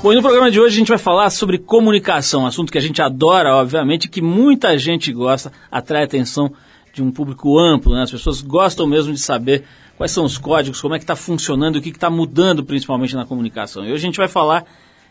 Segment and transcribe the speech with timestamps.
[0.00, 2.78] Bom, e no programa de hoje a gente vai falar sobre comunicação, um assunto que
[2.78, 6.52] a gente adora, obviamente, que muita gente gosta, atrai atenção
[6.94, 8.02] de um público amplo, né?
[8.02, 9.64] As pessoas gostam mesmo de saber
[9.96, 13.26] quais são os códigos, como é que está funcionando, o que está mudando principalmente na
[13.26, 13.84] comunicação.
[13.84, 14.64] E hoje a gente vai falar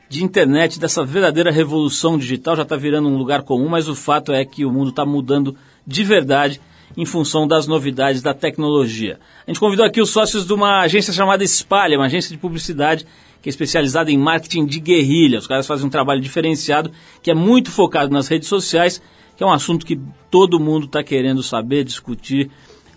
[0.08, 4.32] de internet, dessa verdadeira revolução digital, já está virando um lugar comum, mas o fato
[4.32, 5.54] é que o mundo está mudando
[5.86, 6.62] de verdade
[6.96, 9.20] em função das novidades da tecnologia.
[9.46, 13.06] A gente convidou aqui os sócios de uma agência chamada Espalha, uma agência de publicidade
[13.42, 15.40] que é especializada em marketing de guerrilha.
[15.40, 16.92] Os caras fazem um trabalho diferenciado
[17.22, 19.02] que é muito focado nas redes sociais,
[19.36, 22.50] que é um assunto que todo mundo está querendo saber, discutir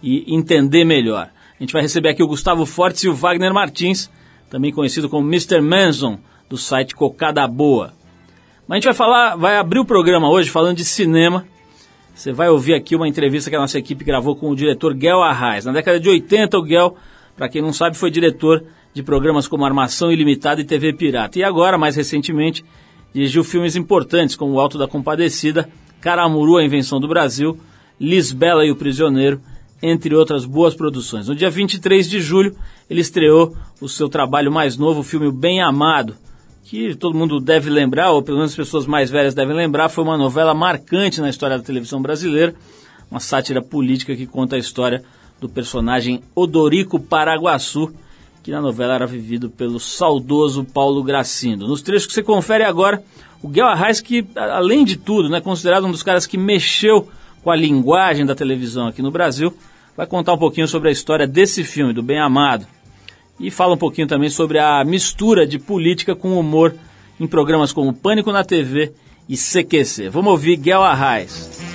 [0.03, 1.31] e entender melhor.
[1.59, 4.11] A gente vai receber aqui o Gustavo Fortes e o Wagner Martins,
[4.49, 5.61] também conhecido como Mr.
[5.61, 6.19] Manson,
[6.49, 7.93] do site Cocada Boa.
[8.67, 11.47] Mas a gente vai falar, vai abrir o programa hoje falando de cinema.
[12.15, 15.23] Você vai ouvir aqui uma entrevista que a nossa equipe gravou com o diretor Guel
[15.23, 15.65] Arraes.
[15.65, 16.97] Na década de 80, o Guel,
[17.37, 21.39] para quem não sabe, foi diretor de programas como Armação Ilimitada e TV Pirata.
[21.39, 22.65] E agora, mais recentemente,
[23.13, 25.69] dirigiu filmes importantes como O Alto da Compadecida,
[26.01, 27.59] Caramuru, A Invenção do Brasil,
[28.01, 29.41] Lisbela e o Prisioneiro,
[29.83, 31.29] entre outras boas produções.
[31.29, 32.57] No dia 23 de julho,
[32.89, 36.17] ele estreou o seu trabalho mais novo, o filme Bem Amado,
[36.65, 40.05] que todo mundo deve lembrar, ou pelo menos as pessoas mais velhas devem lembrar, foi
[40.05, 42.55] uma novela marcante na história da televisão brasileira,
[43.11, 45.03] uma sátira política que conta a história
[45.41, 47.93] do personagem Odorico Paraguaçu,
[48.43, 51.69] que na novela era vivido pelo saudoso Paulo Gracindo.
[51.69, 53.03] Nos trechos que você confere agora,
[53.43, 57.09] o Guel Arraes, que além de tudo, né, considerado um dos caras que mexeu
[57.43, 59.55] com a linguagem da televisão aqui no Brasil,
[59.97, 62.67] vai contar um pouquinho sobre a história desse filme, do Bem Amado.
[63.39, 66.75] E fala um pouquinho também sobre a mistura de política com humor
[67.19, 68.93] em programas como Pânico na TV
[69.29, 70.09] e CQC.
[70.11, 71.70] Vamos ouvir Guel Arraes.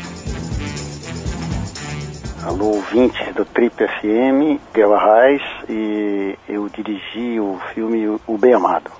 [2.45, 8.91] Alô, ouvinte do Trip FM, Guel Arraes, e eu dirigi o filme O Bem Amado.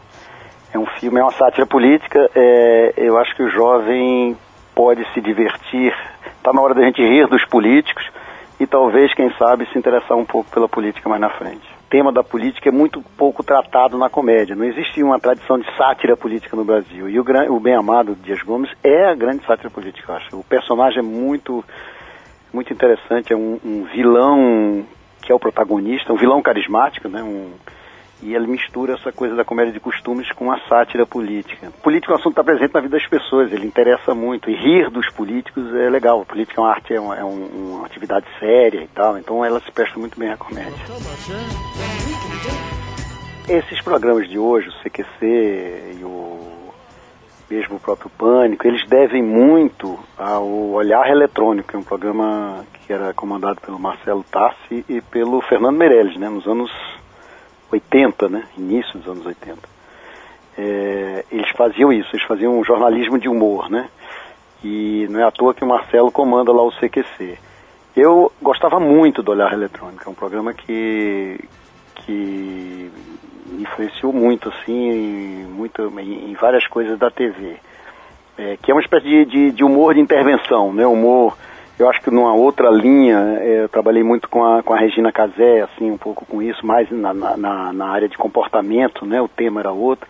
[0.74, 4.36] É um filme, é uma sátira política, é, eu acho que o jovem
[4.74, 5.94] pode se divertir,
[6.36, 8.04] está na hora da gente rir dos políticos
[8.60, 11.68] e talvez, quem sabe, se interessar um pouco pela política mais na frente.
[11.86, 15.68] O tema da política é muito pouco tratado na comédia, não existe uma tradição de
[15.78, 17.08] sátira política no Brasil.
[17.08, 20.40] E o, o Bem Amado Dias Gomes é a grande sátira política, eu acho.
[20.40, 21.64] O personagem é muito
[22.56, 24.86] muito interessante, é um, um, vilão
[25.22, 27.22] que é o protagonista, um vilão carismático, né?
[27.22, 27.52] Um,
[28.24, 31.70] e ele mistura essa coisa da comédia de costumes com a sátira política.
[31.84, 34.50] Político é um assunto que está presente na vida das pessoas, ele interessa muito.
[34.50, 36.22] E rir dos políticos é legal.
[36.22, 39.44] A política é uma arte, é, uma, é um, uma atividade séria e tal, então
[39.44, 40.74] ela se presta muito bem à comédia.
[43.50, 46.55] Esses programas de hoje, o CQC e o
[47.50, 52.92] mesmo o próprio Pânico, eles devem muito ao Olhar Eletrônico, que é um programa que
[52.92, 56.72] era comandado pelo Marcelo Tassi e pelo Fernando Meirelles, né, nos anos
[57.72, 59.60] 80, né, início dos anos 80.
[60.58, 63.90] É, eles faziam isso, eles faziam um jornalismo de humor, né,
[64.64, 67.38] e não é à toa que o Marcelo comanda lá o CQC.
[67.96, 71.40] Eu gostava muito do Olhar Eletrônico, é um programa que,
[71.96, 72.92] que
[73.60, 77.58] influenciou muito, assim, muito, em, várias coisas da TV.
[78.38, 80.86] É, que é uma espécie de, de, de, humor de intervenção, né?
[80.86, 81.38] Humor,
[81.80, 85.12] eu acho que numa outra linha, é, eu trabalhei muito com a, com a Regina
[85.12, 89.22] Casé, assim, um pouco com isso, mais na, na, na área de comportamento, né?
[89.22, 90.08] O tema era outro.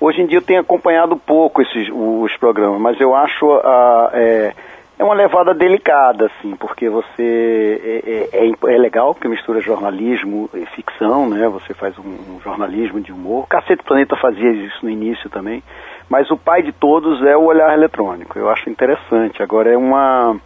[0.00, 4.54] Hoje em dia eu tenho acompanhado pouco esses, os programas, mas eu acho a, é,
[4.98, 10.50] é uma levada delicada, assim, porque você é, é, é, é legal porque mistura jornalismo
[10.52, 11.48] e ficção, né?
[11.48, 12.02] Você faz um,
[12.34, 13.46] um, jornalismo de humor.
[13.46, 15.62] Cacete Planeta fazia isso no início também,
[16.10, 18.36] mas o pai de todos é o olhar eletrônico.
[18.36, 19.40] Eu acho interessante.
[19.40, 20.36] Agora é uma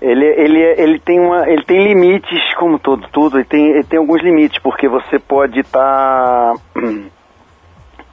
[0.00, 3.98] ele, ele, ele tem uma ele tem limites como todo tudo ele tem ele tem
[3.98, 6.54] alguns limites porque você pode estar tá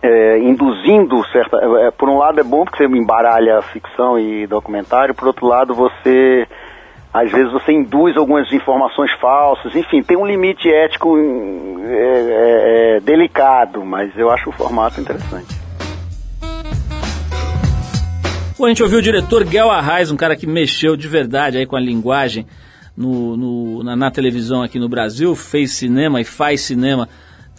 [0.01, 1.57] é, induzindo certa.
[1.57, 5.73] É, por um lado é bom porque você embaralha ficção e documentário, por outro lado
[5.73, 6.47] você
[7.13, 12.99] às vezes você induz algumas informações falsas, enfim, tem um limite ético é, é, é
[13.01, 15.59] delicado, mas eu acho o formato interessante.
[18.57, 21.65] Bom, a gente ouviu o diretor Guel Arraes, um cara que mexeu de verdade aí
[21.65, 22.45] com a linguagem
[22.95, 27.09] no, no na, na televisão aqui no Brasil, fez cinema e faz cinema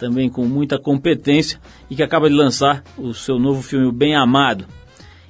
[0.03, 1.57] também com muita competência
[1.89, 4.65] e que acaba de lançar o seu novo filme Bem Amado.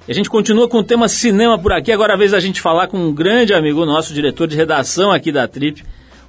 [0.08, 1.92] E a gente continua com o tema cinema por aqui.
[1.92, 5.12] Agora é a vez da gente falar com um grande amigo nosso, diretor de redação
[5.12, 5.84] aqui da Trip,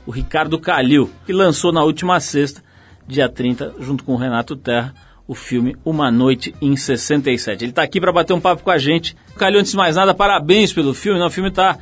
[0.05, 2.61] o Ricardo Calil, que lançou na última sexta,
[3.07, 4.93] dia 30, junto com o Renato Terra,
[5.27, 7.63] o filme Uma Noite em 67.
[7.63, 9.17] Ele está aqui para bater um papo com a gente.
[9.37, 11.19] Calil, antes de mais nada, parabéns pelo filme.
[11.19, 11.79] Não, o filme está,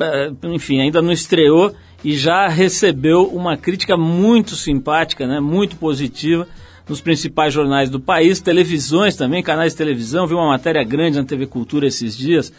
[0.00, 1.74] eh, enfim, ainda não estreou
[2.04, 6.46] e já recebeu uma crítica muito simpática, né, muito positiva
[6.88, 10.26] nos principais jornais do país, televisões também, canais de televisão.
[10.26, 12.52] Vi uma matéria grande na TV Cultura esses dias,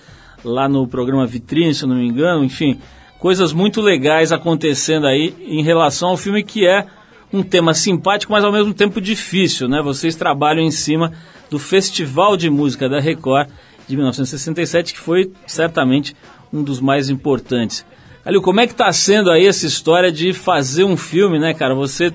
[0.44, 2.44] lá no programa Vitrine, se não me engano.
[2.44, 2.80] Enfim,
[3.18, 6.86] coisas muito legais acontecendo aí em relação ao filme que é
[7.32, 9.82] um tema simpático, mas ao mesmo tempo difícil, né?
[9.82, 11.12] Vocês trabalham em cima
[11.50, 13.50] do Festival de Música da Record
[13.88, 16.16] de 1967, que foi certamente
[16.52, 17.86] um dos mais importantes.
[18.26, 21.74] Ali, como é que está sendo aí essa história de fazer um filme, né, cara?
[21.74, 22.12] Você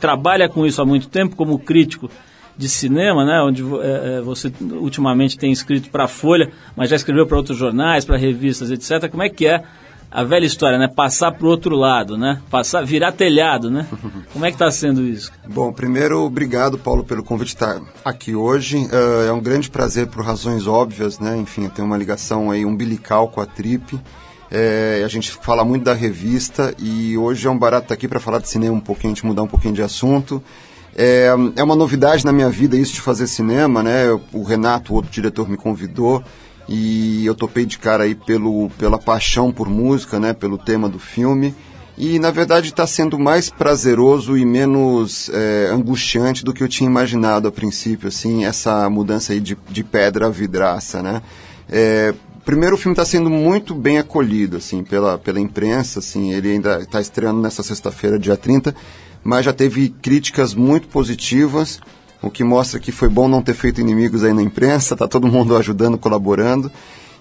[0.00, 2.10] trabalha com isso há muito tempo como crítico
[2.56, 3.40] de cinema, né?
[3.42, 8.04] Onde é, você ultimamente tem escrito para a Folha, mas já escreveu para outros jornais,
[8.04, 9.10] para revistas, etc.
[9.10, 9.62] Como é que é
[10.12, 10.88] a velha história, né?
[10.88, 12.40] Passar para o outro lado, né?
[12.50, 13.86] Passar, virar telhado, né?
[14.32, 15.32] Como é que está sendo isso?
[15.48, 18.76] Bom, primeiro, obrigado, Paulo, pelo convite estar aqui hoje.
[18.76, 21.36] Uh, é um grande prazer por razões óbvias, né?
[21.38, 23.98] Enfim, eu tenho uma ligação aí umbilical com a Trip.
[24.54, 28.20] É, a gente fala muito da revista e hoje é um barato estar aqui para
[28.20, 30.42] falar de cinema um pouquinho, a gente mudar um pouquinho de assunto.
[30.94, 34.08] É, é uma novidade na minha vida isso de fazer cinema, né?
[34.30, 36.22] O Renato, outro diretor, me convidou
[36.68, 40.34] e eu topei de cara aí pelo, pela paixão por música, né?
[40.34, 41.54] Pelo tema do filme.
[41.96, 46.90] E na verdade está sendo mais prazeroso e menos é, angustiante do que eu tinha
[46.90, 51.22] imaginado a princípio, assim, essa mudança aí de, de pedra a vidraça, né?
[51.70, 52.12] É,
[52.44, 56.80] primeiro o filme está sendo muito bem acolhido assim pela, pela imprensa assim ele ainda
[56.80, 58.74] está estreando nessa sexta-feira dia 30
[59.22, 61.80] mas já teve críticas muito positivas
[62.20, 65.28] o que mostra que foi bom não ter feito inimigos aí na imprensa está todo
[65.28, 66.70] mundo ajudando colaborando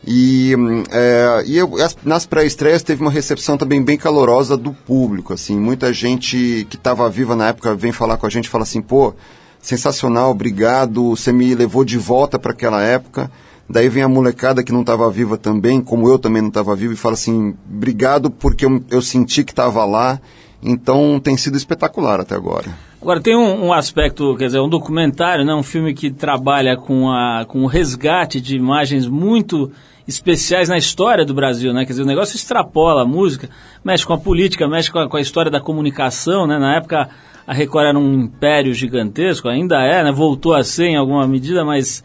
[0.05, 0.55] e,
[0.89, 1.71] é, e eu,
[2.03, 7.07] nas pré-estreias teve uma recepção também bem calorosa do público assim muita gente que estava
[7.09, 9.13] viva na época vem falar com a gente fala assim pô
[9.61, 13.29] sensacional obrigado você me levou de volta para aquela época
[13.71, 16.93] Daí vem a molecada que não estava viva também, como eu também não estava vivo,
[16.93, 20.19] e fala assim: obrigado porque eu, eu senti que estava lá.
[20.63, 22.67] Então tem sido espetacular até agora.
[23.01, 27.09] Agora tem um, um, aspecto, quer dizer, um documentário, né, um filme que trabalha com,
[27.09, 29.71] a, com o resgate de imagens muito
[30.07, 31.83] especiais na história do Brasil, né?
[31.83, 33.49] Quer dizer, o negócio extrapola a música,
[33.83, 36.59] mexe com a política, mexe com a, com a história da comunicação, né?
[36.59, 37.09] Na época
[37.47, 40.11] a Record era um império gigantesco, ainda é, né?
[40.11, 42.03] Voltou a ser em alguma medida, mas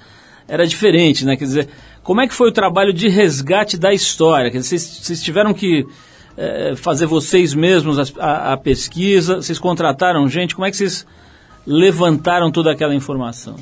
[0.49, 1.37] era diferente, né?
[1.37, 1.69] Quer dizer,
[2.03, 4.51] como é que foi o trabalho de resgate da história?
[4.51, 5.85] Quer dizer, vocês, vocês tiveram que
[6.37, 11.07] é, fazer vocês mesmos a, a, a, pesquisa, vocês contrataram gente, como é que vocês
[11.67, 13.57] levantaram toda aquela informação?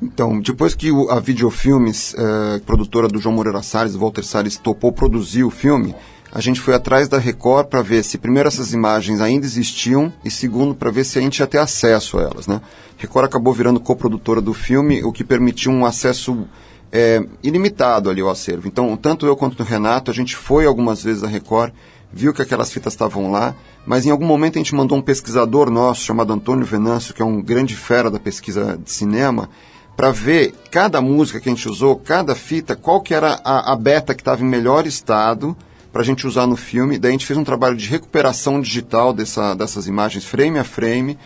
[0.00, 5.42] Então, depois que a Videofilmes, é, produtora do João Moreira Salles, Walter Salles, topou produzir
[5.42, 5.92] o filme,
[6.38, 10.30] a gente foi atrás da Record para ver se, primeiro, essas imagens ainda existiam e,
[10.30, 12.46] segundo, para ver se a gente ia ter acesso a elas.
[12.46, 12.60] Né?
[12.96, 16.46] Record acabou virando coprodutora do filme, o que permitiu um acesso
[16.92, 18.68] é, ilimitado ali ao acervo.
[18.68, 21.72] Então, tanto eu quanto o Renato, a gente foi algumas vezes à Record,
[22.12, 23.52] viu que aquelas fitas estavam lá,
[23.84, 27.24] mas em algum momento a gente mandou um pesquisador nosso, chamado Antônio Venâncio, que é
[27.24, 29.50] um grande fera da pesquisa de cinema,
[29.96, 33.74] para ver cada música que a gente usou, cada fita, qual que era a, a
[33.74, 35.56] beta que estava em melhor estado
[35.98, 36.96] para a gente usar no filme.
[36.96, 41.18] Daí a gente fez um trabalho de recuperação digital dessa, dessas imagens, frame a frame,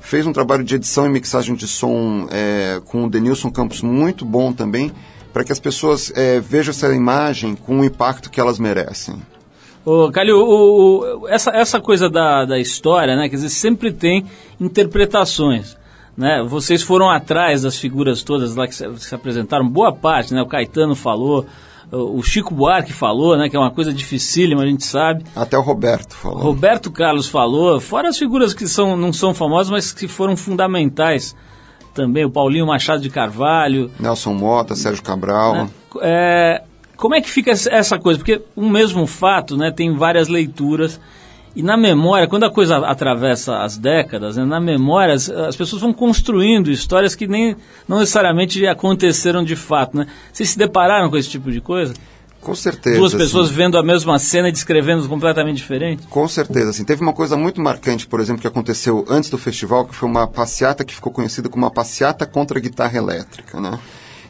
[0.00, 4.24] fez um trabalho de edição e mixagem de som é, com o Denilson Campos muito
[4.24, 4.92] bom também,
[5.32, 9.16] para que as pessoas é, vejam essa imagem com o impacto que elas merecem.
[9.84, 14.26] Ô, Calil, o, o, essa, essa coisa da, da história, né, quer dizer, sempre tem
[14.60, 15.76] interpretações.
[16.16, 16.46] Né?
[16.48, 20.40] Vocês foram atrás das figuras todas lá que se, que se apresentaram, boa parte, né?
[20.40, 21.46] O Caetano falou,
[21.92, 25.24] o Chico Buarque falou, né, que é uma coisa dificílima, a gente sabe.
[25.34, 26.38] Até o Roberto falou.
[26.38, 31.34] Roberto Carlos falou, fora as figuras que são, não são famosas, mas que foram fundamentais
[31.94, 33.90] também, o Paulinho Machado de Carvalho.
[33.98, 35.54] Nelson Mota, Sérgio Cabral.
[35.54, 35.70] Né?
[36.02, 36.62] É,
[36.96, 38.18] como é que fica essa coisa?
[38.18, 41.00] Porque um mesmo fato né, tem várias leituras
[41.54, 45.82] e na memória, quando a coisa atravessa as décadas, né, na memória as, as, pessoas
[45.82, 47.56] vão construindo histórias que nem
[47.88, 49.96] não necessariamente aconteceram de fato.
[49.96, 50.06] Né?
[50.32, 51.92] Vocês se depararam com esse tipo de coisa?
[52.40, 52.96] Com certeza.
[52.96, 53.56] Duas pessoas assim.
[53.56, 56.06] vendo a mesma cena e descrevendo completamente diferente?
[56.06, 56.70] Com certeza.
[56.70, 60.08] Assim, teve uma coisa muito marcante, por exemplo, que aconteceu antes do festival, que foi
[60.08, 63.60] uma passeata que ficou conhecida como uma passeata contra a guitarra elétrica.
[63.60, 63.78] Né?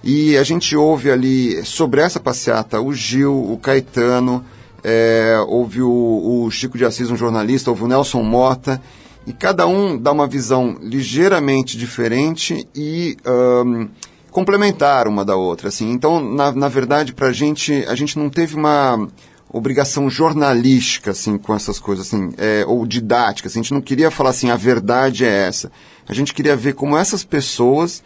[0.03, 4.45] E a gente ouve ali, sobre essa passeata, o Gil, o Caetano,
[4.83, 8.81] é, houve o, o, Chico de Assis, um jornalista, houve o Nelson Mota,
[9.27, 13.89] e cada um dá uma visão ligeiramente diferente e um,
[14.31, 15.69] complementar uma da outra.
[15.69, 15.91] Assim.
[15.91, 19.09] Então, na, na verdade, para a gente, a gente não teve uma
[19.53, 23.59] obrigação jornalística assim com essas coisas assim é, ou didática assim.
[23.59, 25.73] a gente não queria falar assim a verdade é essa
[26.09, 28.01] a gente queria ver como essas pessoas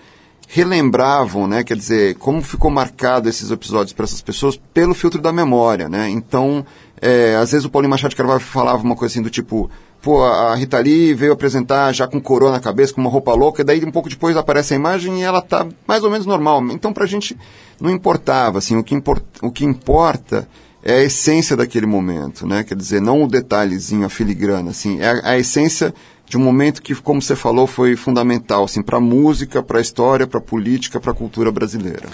[0.49, 1.65] relembravam, né?
[1.65, 6.09] Quer dizer, como ficou marcado esses episódios para essas pessoas pelo filtro da memória, né?
[6.09, 6.65] Então,
[7.01, 9.71] é, às vezes o Paulinho Machado de Carvalho falava uma coisa assim do tipo,
[10.01, 13.63] pô, a Rita Lee veio apresentar já com coroa na cabeça, com uma roupa louca,
[13.63, 16.63] e daí um pouco depois aparece a imagem e ela tá mais ou menos normal.
[16.71, 17.37] Então, pra gente
[17.81, 18.95] não importava, assim, o que,
[19.43, 20.49] o que importa
[20.83, 22.63] é a essência daquele momento, né?
[22.63, 25.95] Quer dizer, não o detalhezinho, a filigrana, assim, é a, a essência
[26.27, 29.81] de um momento que, como você falou, foi fundamental assim, para a música, para a
[29.81, 32.09] história, para a política, para a cultura brasileira.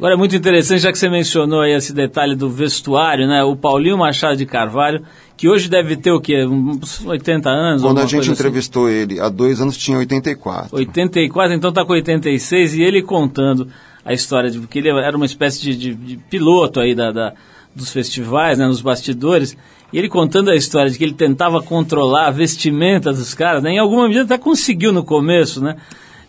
[0.00, 3.44] Agora é muito interessante, já que você mencionou aí esse detalhe do vestuário, né?
[3.44, 5.02] O Paulinho Machado de Carvalho,
[5.36, 6.42] que hoje deve ter o quê?
[6.46, 7.82] Uns 80 anos?
[7.82, 8.32] Quando a gente assim?
[8.32, 8.94] entrevistou assim?
[8.94, 10.74] ele, há dois anos tinha 84.
[10.74, 13.68] 84, então está com 86, e ele contando
[14.02, 17.34] a história de porque ele era uma espécie de, de, de piloto aí da, da,
[17.74, 19.54] dos festivais, né, nos bastidores,
[19.92, 23.72] e ele contando a história de que ele tentava controlar a vestimenta dos caras, né?
[23.72, 25.76] Em alguma medida até conseguiu no começo, né?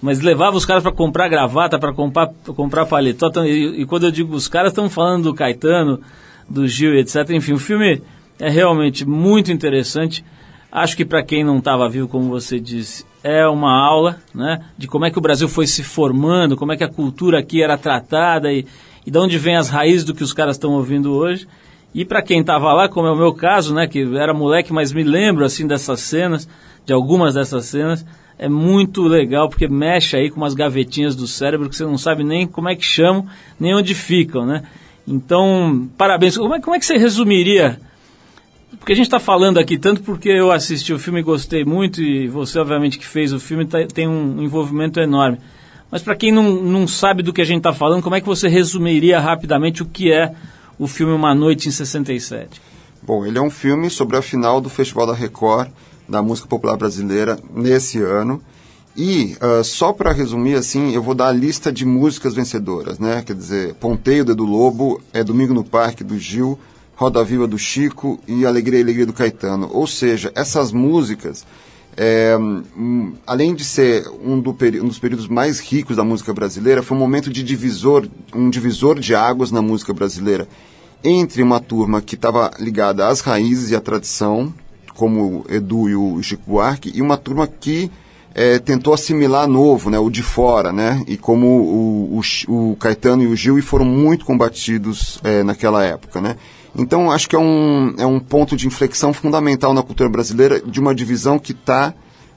[0.01, 3.31] Mas levava os caras para comprar gravata, para comprar, comprar paletó.
[3.45, 6.01] E, e, quando eu digo os caras, estamos falando do Caetano,
[6.49, 7.29] do Gil, etc.
[7.29, 8.01] Enfim, o filme
[8.39, 10.25] é realmente muito interessante.
[10.71, 14.65] Acho que para quem não estava vivo, como você disse, é uma aula, né?
[14.75, 17.61] De como é que o Brasil foi se formando, como é que a cultura aqui
[17.61, 18.65] era tratada e,
[19.05, 21.47] e de onde vem as raízes do que os caras estão ouvindo hoje.
[21.93, 24.93] E para quem estava lá, como é o meu caso, né, que era moleque, mas
[24.93, 26.47] me lembro assim dessas cenas,
[26.85, 28.05] de algumas dessas cenas,
[28.39, 32.23] é muito legal porque mexe aí com umas gavetinhas do cérebro que você não sabe
[32.23, 33.27] nem como é que chamam,
[33.59, 34.63] nem onde ficam, né?
[35.07, 36.37] Então, parabéns.
[36.37, 37.79] Como é, como é que você resumiria?
[38.79, 42.01] Porque a gente está falando aqui tanto porque eu assisti o filme e gostei muito
[42.01, 45.37] e você, obviamente, que fez o filme tá, tem um envolvimento enorme.
[45.91, 48.27] Mas para quem não, não sabe do que a gente está falando, como é que
[48.27, 50.33] você resumiria rapidamente o que é
[50.81, 52.59] o filme Uma Noite em 67?
[53.03, 55.69] Bom, ele é um filme sobre a final do Festival da Record
[56.09, 58.41] da música popular brasileira nesse ano.
[58.97, 63.21] E, uh, só para resumir, assim, eu vou dar a lista de músicas vencedoras, né?
[63.23, 66.57] Quer dizer, Ponteio do Edu Lobo, é Domingo no Parque do Gil,
[66.95, 69.69] Roda Viva do Chico e Alegria e Alegria do Caetano.
[69.71, 71.45] Ou seja, essas músicas,
[71.97, 76.81] é, um, além de ser um, do um, dos períodos mais ricos da música brasileira,
[76.81, 80.47] foi um momento de divisor, um divisor de águas na música brasileira
[81.03, 84.53] entre uma turma que estava ligada às raízes e à tradição,
[84.95, 87.91] como o Edu e o Chico Buarque, e uma turma que
[88.33, 93.23] é, tentou assimilar novo, né, o de fora, né, e como o, o, o Caetano
[93.23, 96.37] e o Gil e foram muito combatidos é, naquela época, né.
[96.75, 100.79] Então, acho que é um, é um ponto de inflexão fundamental na cultura brasileira de
[100.79, 101.93] uma divisão que está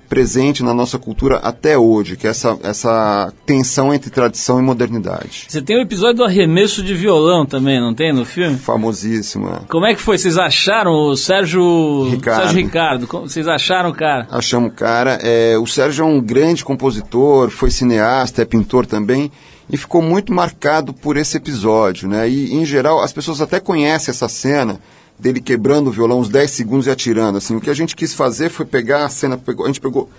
[0.08, 5.46] presente na nossa cultura até hoje, que é essa, essa tensão entre tradição e modernidade.
[5.48, 8.56] Você tem o um episódio do arremesso de violão também, não tem no filme?
[8.56, 9.48] Famosíssimo.
[9.48, 9.60] É.
[9.68, 10.18] Como é que foi?
[10.18, 12.42] Vocês acharam o Sérgio Ricardo?
[12.42, 13.06] Sérgio Ricardo.
[13.06, 14.28] Vocês acharam o cara?
[14.30, 15.18] Achamos o cara.
[15.22, 19.30] É, o Sérgio é um grande compositor, foi cineasta, é pintor também
[19.70, 22.28] e ficou muito marcado por esse episódio, né?
[22.28, 24.80] E em geral as pessoas até conhecem essa cena
[25.18, 27.38] dele quebrando o violão uns 10 segundos e atirando.
[27.38, 30.10] Assim, o que a gente quis fazer foi pegar a cena, pegou, a gente pegou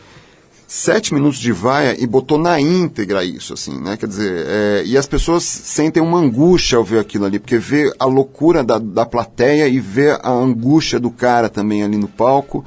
[0.67, 3.97] sete minutos de vaia e botou na íntegra isso, assim, né?
[3.97, 7.93] Quer dizer, é, e as pessoas sentem uma angústia ao ver aquilo ali, porque vê
[7.99, 12.65] a loucura da, da plateia e vê a angústia do cara também ali no palco,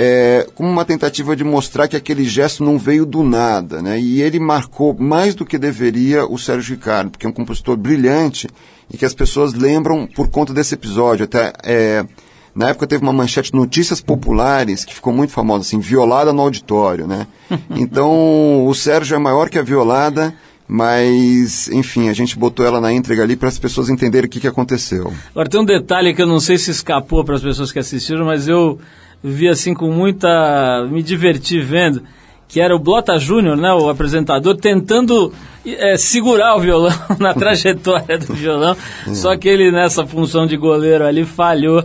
[0.00, 4.00] é, como uma tentativa de mostrar que aquele gesto não veio do nada, né?
[4.00, 8.46] E ele marcou mais do que deveria o Sérgio Ricardo, porque é um compositor brilhante
[8.88, 11.24] e que as pessoas lembram por conta desse episódio.
[11.24, 12.06] Até é,
[12.54, 17.08] na época teve uma manchete Notícias Populares que ficou muito famosa, assim, violada no auditório,
[17.08, 17.26] né?
[17.74, 20.32] Então o Sérgio é maior que a violada.
[20.70, 24.38] Mas, enfim, a gente botou ela na entrega ali para as pessoas entenderem o que,
[24.38, 25.10] que aconteceu.
[25.30, 28.26] Agora, tem um detalhe que eu não sei se escapou para as pessoas que assistiram,
[28.26, 28.78] mas eu
[29.22, 30.86] vi assim com muita.
[30.90, 32.02] me diverti vendo
[32.48, 35.30] que era o Blota Júnior, né, o apresentador, tentando
[35.66, 38.74] é, segurar o violão na trajetória do violão,
[39.12, 41.84] só que ele nessa função de goleiro ali falhou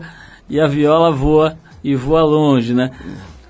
[0.49, 2.91] e a viola voa e voa longe, né?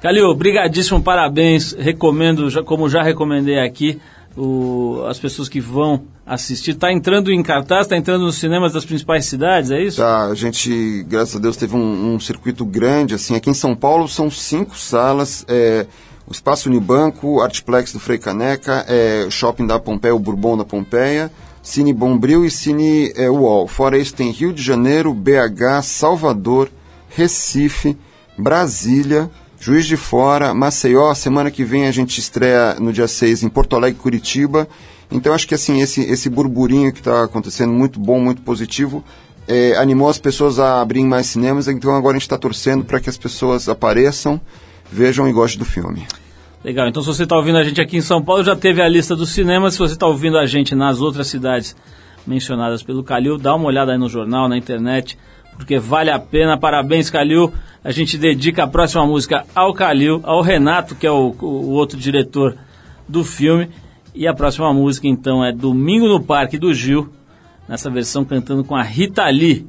[0.01, 4.01] Calil, brigadíssimo, parabéns, recomendo, como já recomendei aqui,
[4.35, 6.71] o, as pessoas que vão assistir.
[6.71, 9.97] Está entrando em cartaz, está entrando nos cinemas das principais cidades, é isso?
[9.97, 13.75] Tá, a gente, graças a Deus, teve um, um circuito grande, assim, aqui em São
[13.75, 15.85] Paulo são cinco salas, é,
[16.27, 21.31] o Espaço Unibanco, Artplex do Frei Caneca, é, Shopping da Pompeia, o Bourbon da Pompeia,
[21.61, 23.67] Cine Bombril e Cine é, UOL.
[23.67, 26.69] Fora isso tem Rio de Janeiro, BH, Salvador,
[27.09, 27.97] Recife,
[28.37, 29.29] Brasília,
[29.63, 31.13] Juiz de Fora, Maceió.
[31.13, 34.67] Semana que vem a gente estreia no dia 6 em Porto Alegre, Curitiba.
[35.10, 39.01] Então acho que assim, esse, esse burburinho que está acontecendo, muito bom, muito positivo,
[39.48, 41.70] é, animou as pessoas a abrirem mais cinemas.
[41.70, 44.41] Então agora a gente está torcendo para que as pessoas apareçam
[44.91, 46.05] vejam e gostem do filme.
[46.62, 48.89] Legal, então se você está ouvindo a gente aqui em São Paulo, já teve a
[48.89, 49.75] lista dos cinemas.
[49.75, 51.74] Se você está ouvindo a gente nas outras cidades
[52.27, 55.17] mencionadas pelo Calil, dá uma olhada aí no jornal, na internet,
[55.57, 56.57] porque vale a pena.
[56.57, 57.53] Parabéns, Calil.
[57.83, 61.98] A gente dedica a próxima música ao Calil, ao Renato, que é o, o outro
[61.98, 62.55] diretor
[63.07, 63.69] do filme.
[64.15, 67.10] E a próxima música, então, é Domingo no Parque do Gil,
[67.67, 69.67] nessa versão cantando com a Rita Lee.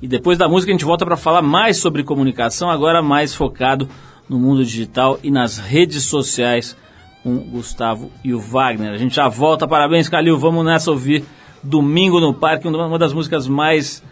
[0.00, 3.88] E depois da música a gente volta para falar mais sobre comunicação, agora mais focado
[4.28, 6.76] no mundo digital e nas redes sociais
[7.22, 8.92] com Gustavo e o Wagner.
[8.92, 10.38] A gente já volta, parabéns, Calil.
[10.38, 11.24] Vamos nessa ouvir
[11.62, 14.02] Domingo no Parque, uma das músicas mais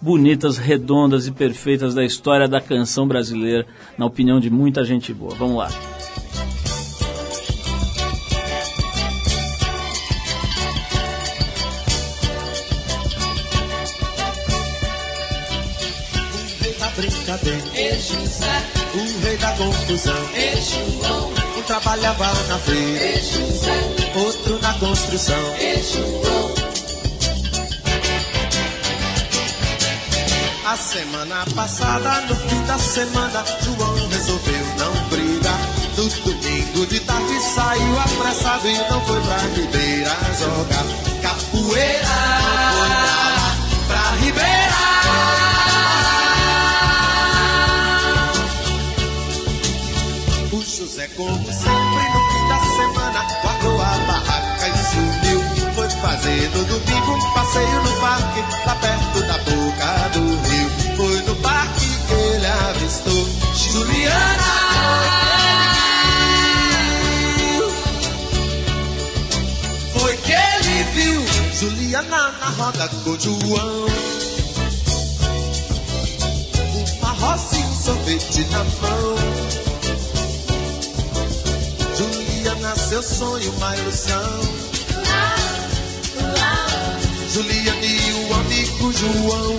[0.00, 5.34] bonitas, redondas e perfeitas da história da canção brasileira, na opinião de muita gente boa.
[5.34, 5.68] Vamos lá.
[18.94, 20.14] O rei da confusão.
[21.56, 23.20] Um trabalhava na feira.
[24.16, 25.36] Outro na construção.
[30.68, 35.58] A semana passada, no fim da semana, João resolveu não brigar.
[35.96, 40.84] No domingo de tarde saiu apressado e não foi pra Ribeira jogar
[41.22, 42.06] capoeira.
[42.74, 42.90] Foi
[43.86, 44.58] pra Ribeira.
[50.52, 51.87] O José, como sempre,
[56.00, 60.96] no domingo um passeio no parque, lá perto da boca do rio.
[60.96, 64.68] Foi no parque que ele avistou Juliana.
[69.92, 73.86] Foi que ele viu Juliana na roda com João.
[77.00, 79.16] Uma roça e um sorvete na mão.
[81.96, 84.57] Juliana, seu sonho, uma ilusão.
[87.38, 89.58] Juliana e o amigo João.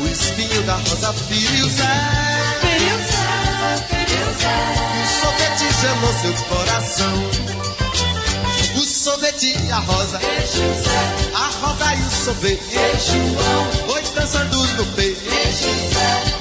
[0.00, 1.82] O espinho da rosa feriu Zé.
[4.94, 7.30] O sorvete gelou seu coração.
[8.76, 10.20] O sorvete e a rosa.
[11.34, 12.62] A rosa e o sorvete.
[13.88, 15.20] Foi dançando no peito.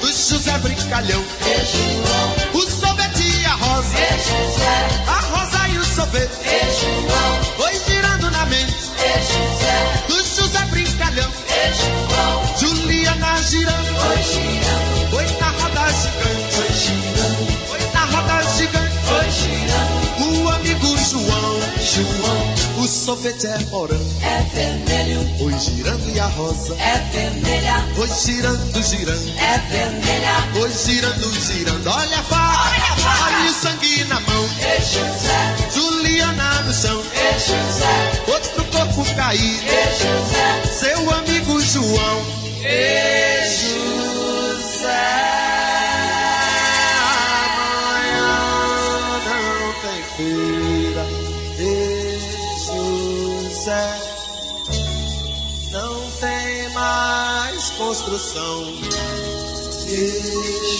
[0.03, 1.25] O José brincalhão.
[23.19, 24.05] Sorvete é morango.
[24.21, 26.75] É vermelho, Foi girando e a rosa.
[26.75, 29.29] é vermelha, Foi girando, girando.
[29.38, 30.47] é vermelha.
[30.53, 31.88] Foi girando, girando.
[31.89, 32.69] Olha a faca.
[32.69, 33.36] Olha a faca.
[33.36, 34.45] Olha o sangue na mão.
[34.60, 37.01] E José, Juliana no chão.
[37.13, 39.63] e José, Outro corpo caído.
[39.63, 42.21] e José, Seu amigo João.
[42.62, 43.28] e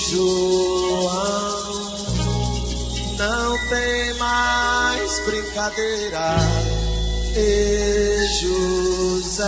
[0.10, 1.70] João.
[3.18, 6.36] Não tem mais brincadeira.
[7.36, 9.48] E José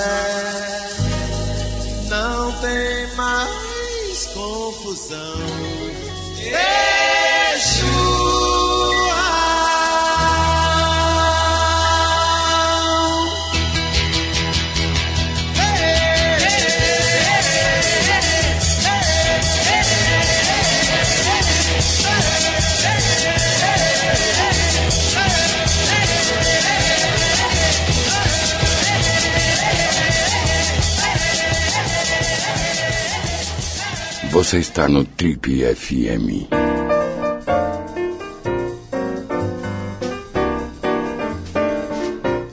[2.10, 5.40] não tem mais confusão.
[7.58, 8.21] João.
[34.32, 36.48] Você está no Trip FM.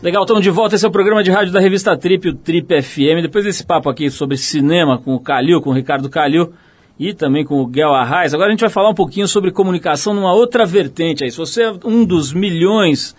[0.03, 0.75] Legal, estamos de volta.
[0.75, 3.23] Esse é o programa de rádio da revista Trip, o Trip FM.
[3.23, 6.53] Depois desse papo aqui sobre cinema com o Calil, com o Ricardo Calil
[6.99, 8.35] e também com o Guel Arraes.
[8.35, 11.31] Agora a gente vai falar um pouquinho sobre comunicação numa outra vertente aí.
[11.31, 13.15] Se você é um dos milhões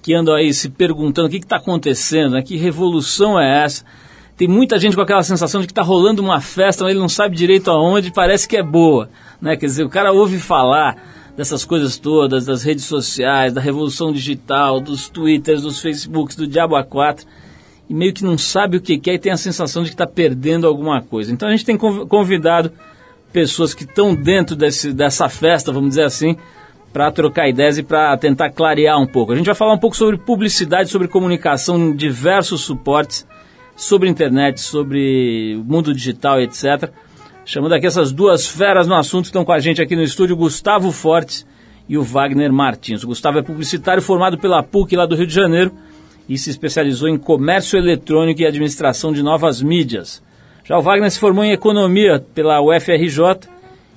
[0.00, 2.42] que andam aí se perguntando o que está acontecendo, né?
[2.42, 3.84] que revolução é essa,
[4.36, 7.08] tem muita gente com aquela sensação de que está rolando uma festa, mas ele não
[7.08, 9.08] sabe direito aonde, parece que é boa.
[9.40, 9.56] Né?
[9.56, 10.96] Quer dizer, o cara ouve falar
[11.36, 16.74] dessas coisas todas, das redes sociais, da revolução digital, dos twitters, dos facebooks, do diabo
[16.76, 17.24] A4,
[17.88, 20.06] e meio que não sabe o que quer e tem a sensação de que está
[20.06, 21.32] perdendo alguma coisa.
[21.32, 22.72] Então a gente tem conv- convidado
[23.32, 26.36] pessoas que estão dentro desse, dessa festa, vamos dizer assim,
[26.92, 29.32] para trocar ideias e para tentar clarear um pouco.
[29.32, 33.26] A gente vai falar um pouco sobre publicidade, sobre comunicação em diversos suportes,
[33.76, 36.90] sobre internet, sobre mundo digital, etc.
[37.44, 40.90] Chamando aqui essas duas feras no assunto, estão com a gente aqui no estúdio, Gustavo
[40.90, 41.46] Fortes
[41.88, 43.04] e o Wagner Martins.
[43.04, 45.72] O Gustavo é publicitário formado pela PUC lá do Rio de Janeiro
[46.28, 50.22] e se especializou em comércio eletrônico e administração de novas mídias.
[50.64, 53.48] Já o Wagner se formou em economia pela UFRJ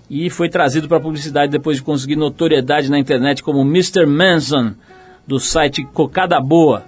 [0.09, 4.05] e foi trazido para a publicidade depois de conseguir notoriedade na internet como Mr.
[4.05, 4.73] Manson,
[5.25, 6.83] do site Cocada Boa.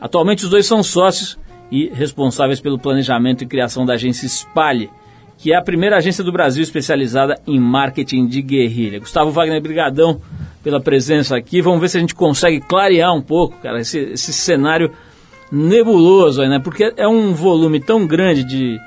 [0.00, 1.38] Atualmente os dois são sócios
[1.72, 4.90] e responsáveis pelo planejamento e criação da agência Espalhe,
[5.38, 9.00] que é a primeira agência do Brasil especializada em marketing de guerrilha.
[9.00, 10.20] Gustavo Wagner, brigadão
[10.62, 11.62] pela presença aqui.
[11.62, 14.92] Vamos ver se a gente consegue clarear um pouco, cara, esse, esse cenário
[15.50, 16.58] nebuloso aí, né?
[16.58, 18.78] Porque é um volume tão grande de,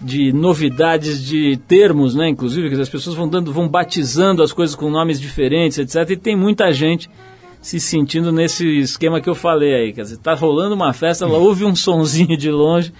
[0.00, 2.28] de novidades, de termos, né?
[2.28, 6.10] Inclusive, que as pessoas vão dando, vão batizando as coisas com nomes diferentes, etc.
[6.10, 7.10] E tem muita gente
[7.60, 9.92] se sentindo nesse esquema que eu falei aí.
[9.92, 12.92] Quer dizer, tá rolando uma festa, ela ouve um sonzinho de longe,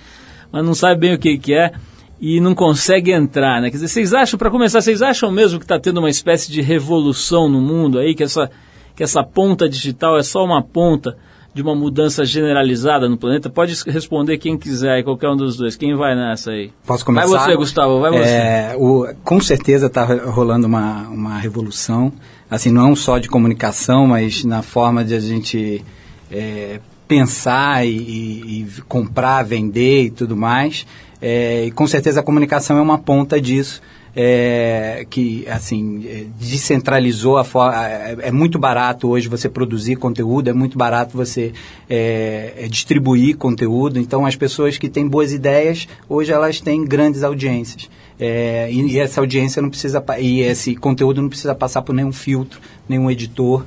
[0.53, 1.73] mas não sabe bem o que, que é
[2.21, 3.71] e não consegue entrar, né?
[3.71, 6.61] Quer dizer, vocês acham, para começar, vocês acham mesmo que está tendo uma espécie de
[6.61, 8.51] revolução no mundo aí, que essa,
[8.95, 11.17] que essa ponta digital é só uma ponta
[11.53, 13.51] de uma mudança generalizada no planeta?
[13.51, 15.77] Pode responder quem quiser aí, qualquer um dos dois.
[15.77, 16.71] Quem vai nessa aí?
[16.87, 17.29] Posso começar?
[17.29, 18.31] Vai você, Gustavo, vai você.
[18.31, 22.13] É, o, com certeza está rolando uma, uma revolução,
[22.51, 25.85] assim, não só de comunicação, mas na forma de a gente
[26.31, 30.87] é, pensar e, e, e comprar, vender e tudo mais.
[31.21, 33.83] É, e com certeza a comunicação é uma ponta disso.
[34.15, 40.51] É, que assim é, descentralizou a forma é, é, muito barato hoje você produzir conteúdo
[40.51, 41.53] é muito barato você
[41.89, 44.01] é, é, distribuir conteúdo.
[44.01, 47.89] Então as pessoas que têm boas ideias hoje elas têm grandes audiências.
[48.19, 52.13] É, e, e, essa audiência não precisa e esse conteúdo não precisa passar por nenhum
[52.13, 53.65] filtro nenhum editor.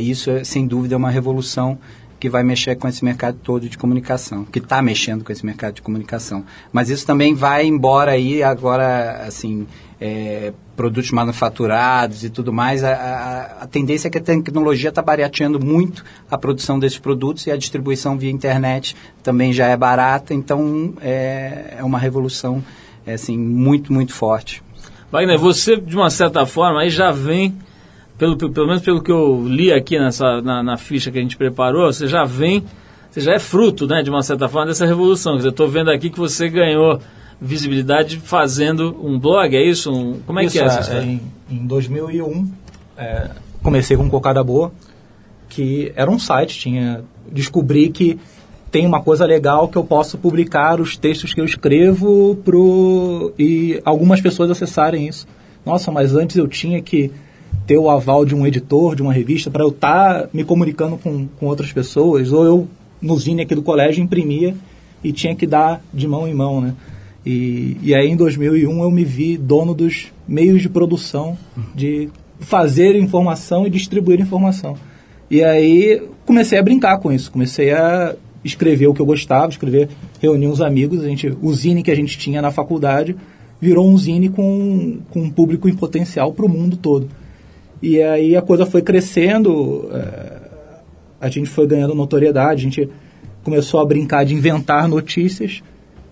[0.00, 1.78] Isso sem dúvida é uma revolução
[2.18, 5.74] que vai mexer com esse mercado todo de comunicação, que está mexendo com esse mercado
[5.74, 6.44] de comunicação.
[6.72, 9.66] Mas isso também vai embora aí agora, assim,
[10.00, 12.82] é, produtos manufaturados e tudo mais.
[12.82, 17.46] A, a, a tendência é que a tecnologia está barateando muito a produção desses produtos
[17.46, 20.34] e a distribuição via internet também já é barata.
[20.34, 22.64] Então é, é uma revolução,
[23.06, 24.62] é, assim, muito, muito forte.
[25.10, 27.56] Wagner, você, de uma certa forma, aí já vem
[28.18, 31.36] pelo, pelo menos pelo que eu li aqui nessa, na, na, ficha que a gente
[31.36, 32.64] preparou, você já vem,
[33.10, 35.32] você já é fruto, né, de uma certa forma, dessa revolução.
[35.34, 37.00] Quer dizer, eu estou vendo aqui que você ganhou
[37.40, 39.92] visibilidade fazendo um blog, é isso?
[39.92, 41.04] Um, como é isso, que é essa história?
[41.04, 42.50] Em, em 2001,
[42.96, 43.30] é,
[43.62, 44.72] comecei com Cocada Boa,
[45.48, 48.18] que era um site, tinha descobri que
[48.70, 53.80] tem uma coisa legal que eu posso publicar os textos que eu escrevo pro, e
[53.84, 55.26] algumas pessoas acessarem isso.
[55.64, 57.10] Nossa, mas antes eu tinha que
[57.68, 60.96] ter o aval de um editor, de uma revista, para eu estar tá me comunicando
[60.96, 62.68] com, com outras pessoas, ou eu,
[63.00, 64.56] no Zine aqui do colégio, imprimia
[65.04, 66.74] e tinha que dar de mão em mão, né?
[67.26, 71.36] E, e aí, em 2001, eu me vi dono dos meios de produção,
[71.74, 72.08] de
[72.40, 74.74] fazer informação e distribuir informação.
[75.30, 79.90] E aí, comecei a brincar com isso, comecei a escrever o que eu gostava, escrever,
[80.22, 83.14] reunir uns amigos, a gente, o Zine que a gente tinha na faculdade
[83.60, 87.10] virou um Zine com, com um público em potencial para o mundo todo.
[87.82, 90.38] E aí a coisa foi crescendo, é,
[91.20, 92.88] a gente foi ganhando notoriedade, a gente
[93.42, 95.62] começou a brincar de inventar notícias.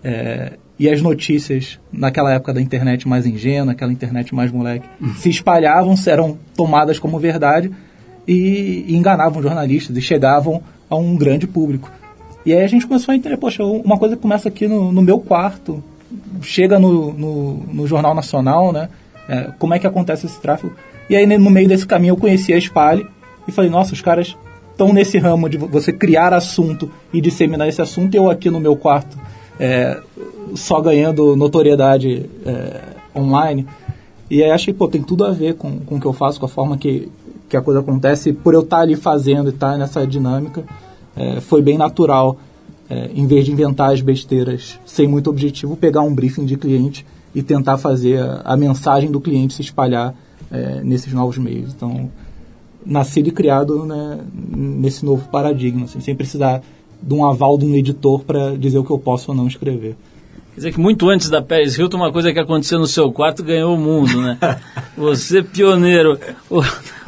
[0.03, 5.29] É, e as notícias, naquela época da internet mais ingênua, aquela internet mais moleque, se
[5.29, 7.71] espalhavam, eram tomadas como verdade
[8.27, 11.91] e, e, enganavam jornalistas e chegavam a um grande público.
[12.45, 15.01] E aí a gente começou a entender, poxa, uma coisa que começa aqui no, no
[15.01, 15.83] meu quarto,
[16.41, 18.87] chega no, no, no Jornal Nacional, né?
[19.27, 20.73] É, como é que acontece esse tráfego?
[21.09, 23.07] E aí, no meio desse caminho, eu conheci a Spale
[23.47, 24.35] e falei, nossa, os caras
[24.71, 28.75] estão nesse ramo de você criar assunto e disseminar esse assunto, eu aqui no meu
[28.75, 29.17] quarto,
[29.59, 29.99] é,
[30.53, 32.81] só ganhando notoriedade é,
[33.15, 33.65] online.
[34.29, 36.45] E aí achei, pô, tem tudo a ver com, com o que eu faço, com
[36.45, 37.09] a forma que,
[37.49, 38.33] que a coisa acontece.
[38.33, 40.63] Por eu estar ali fazendo e estar nessa dinâmica,
[41.15, 42.37] é, foi bem natural,
[42.89, 47.05] é, em vez de inventar as besteiras sem muito objetivo, pegar um briefing de cliente
[47.33, 50.13] e tentar fazer a, a mensagem do cliente se espalhar
[50.51, 51.73] é, nesses novos meios.
[51.73, 52.09] Então,
[52.85, 56.61] nascido e criado né, nesse novo paradigma, assim, sem precisar
[57.01, 59.95] de um aval de um editor para dizer o que eu posso ou não escrever.
[60.53, 63.43] Quer dizer que muito antes da Paris Hilton, uma coisa que aconteceu no seu quarto
[63.43, 64.39] ganhou o mundo, né?
[64.97, 66.19] Você pioneiro.
[66.49, 66.63] O,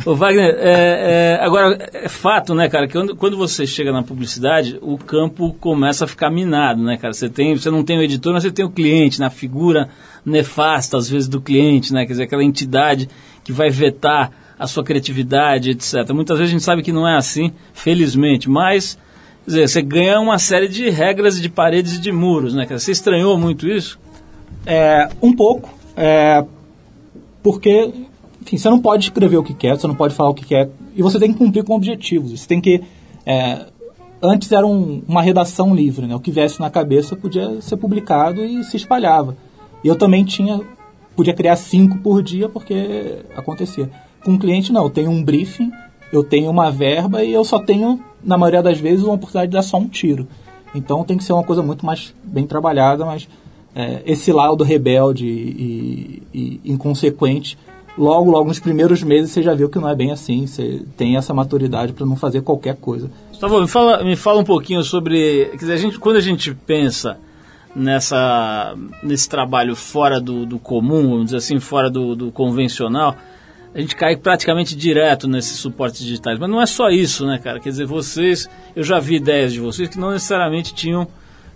[0.06, 4.04] o Wagner, é, é, agora, é fato, né, cara, que quando, quando, você chega na
[4.04, 7.12] publicidade, o campo começa a ficar minado, né, cara?
[7.12, 9.90] Você, tem, você não tem o editor, mas você tem o cliente, na figura
[10.26, 12.06] nefasta, às vezes, do cliente, né?
[12.06, 13.10] Quer dizer, aquela entidade
[13.44, 16.10] que vai vetar a sua criatividade, etc.
[16.14, 18.98] Muitas vezes a gente sabe que não é assim, felizmente, mas
[19.46, 22.68] quer dizer, você ganha uma série de regras, de paredes e de muros, né?
[22.70, 23.98] Você estranhou muito isso?
[24.66, 26.44] É, um pouco, é,
[27.42, 27.92] porque
[28.42, 30.70] enfim, você não pode escrever o que quer, você não pode falar o que quer,
[30.96, 32.32] e você tem que cumprir com objetivos.
[32.32, 32.82] Você tem que.
[33.26, 33.66] É,
[34.22, 36.16] antes era um, uma redação livre, né?
[36.16, 39.38] O que viesse na cabeça podia ser publicado e se espalhava.
[39.84, 40.62] E eu também tinha.
[41.16, 43.90] Podia criar cinco por dia porque acontecia.
[44.24, 44.84] Com o cliente, não.
[44.84, 45.72] Eu tenho um briefing,
[46.12, 49.58] eu tenho uma verba e eu só tenho, na maioria das vezes, uma oportunidade de
[49.58, 50.28] dar só um tiro.
[50.74, 53.28] Então tem que ser uma coisa muito mais bem trabalhada, mas
[53.76, 57.58] é, esse lado rebelde e, e, e inconsequente
[58.00, 60.48] logo, logo nos primeiros meses você já viu que não é bem assim.
[60.48, 63.12] Você tem essa maturidade para não fazer qualquer coisa.
[63.30, 65.50] Gustavo, me fala, me fala um pouquinho sobre.
[65.52, 67.18] Quer dizer, a gente, quando a gente pensa
[67.80, 73.16] nessa, nesse trabalho fora do, do comum, vamos dizer assim, fora do, do convencional,
[73.74, 76.38] a gente cai praticamente direto nesses suportes digitais.
[76.40, 77.60] Mas não é só isso, né, cara?
[77.60, 81.08] Quer dizer, vocês, eu já vi ideias de vocês que não necessariamente tinham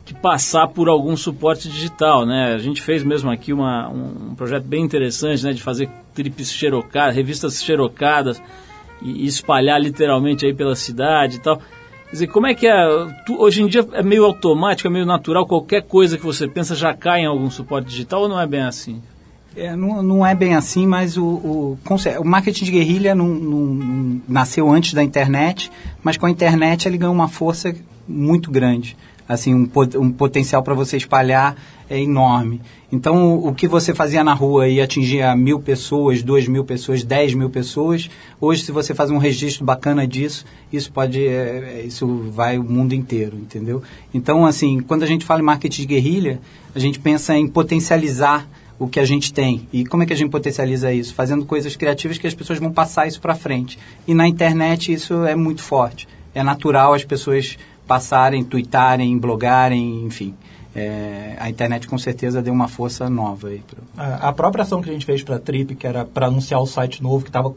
[0.06, 2.54] que passar por algum suporte digital, né?
[2.54, 7.16] A gente fez mesmo aqui uma, um projeto bem interessante, né, de fazer trips xerocadas,
[7.16, 8.42] revistas xerocadas
[9.02, 11.62] e, e espalhar literalmente aí pela cidade e tal.
[12.14, 12.86] Quer dizer, como é que é?
[13.26, 16.76] Tu, hoje em dia é meio automático, é meio natural, qualquer coisa que você pensa
[16.76, 19.02] já cai em algum suporte digital ou não é bem assim?
[19.58, 21.80] É, não, não é bem assim, mas o, o,
[22.20, 25.72] o marketing de guerrilha não, não, nasceu antes da internet,
[26.04, 27.74] mas com a internet ele ganhou uma força
[28.08, 28.96] muito grande
[29.28, 31.56] assim um, um potencial para você espalhar
[31.90, 32.62] é enorme.
[32.92, 37.34] Então, o, que você fazia na rua e atingia mil pessoas, duas mil pessoas, dez
[37.34, 38.10] mil pessoas,
[38.40, 42.64] hoje, se você faz um registro bacana disso, isso pode, é, é, isso vai o
[42.64, 43.82] mundo inteiro, entendeu?
[44.14, 46.40] Então, assim, quando a gente fala em marketing de guerrilha,
[46.76, 49.68] a gente pensa em potencializar o que a gente tem.
[49.72, 51.14] E como é que a gente potencializa isso?
[51.14, 53.80] Fazendo coisas criativas que as pessoas vão passar isso para frente.
[54.08, 56.08] E na internet isso é muito forte.
[56.36, 60.34] É natural as pessoas passarem, tweetarem, blogarem, enfim.
[60.76, 63.60] É, a internet com certeza deu uma força nova aí.
[63.60, 63.78] Pro...
[63.96, 66.66] A, própria ação que a gente fez para a Trip, que era para anunciar o
[66.66, 67.54] site novo, que estava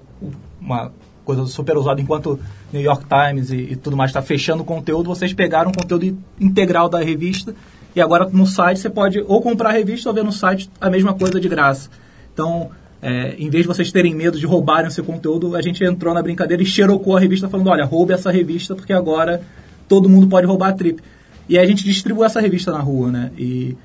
[0.60, 0.92] uma
[1.24, 2.38] coisa super usada enquanto
[2.72, 6.16] New York Times e, e tudo mais está fechando o conteúdo, vocês pegaram o conteúdo
[6.38, 7.54] integral da revista
[7.96, 10.88] e agora no site você pode ou comprar a revista ou ver no site a
[10.90, 11.90] mesma coisa de graça.
[12.32, 15.82] Então, é, em vez de vocês terem medo de roubarem o seu conteúdo, a gente
[15.82, 19.40] entrou na brincadeira e xerocou a revista falando, olha, roube essa revista porque agora
[19.88, 21.02] todo mundo pode roubar a trip.
[21.48, 23.30] E a gente distribui essa revista na rua, né?
[23.38, 23.76] E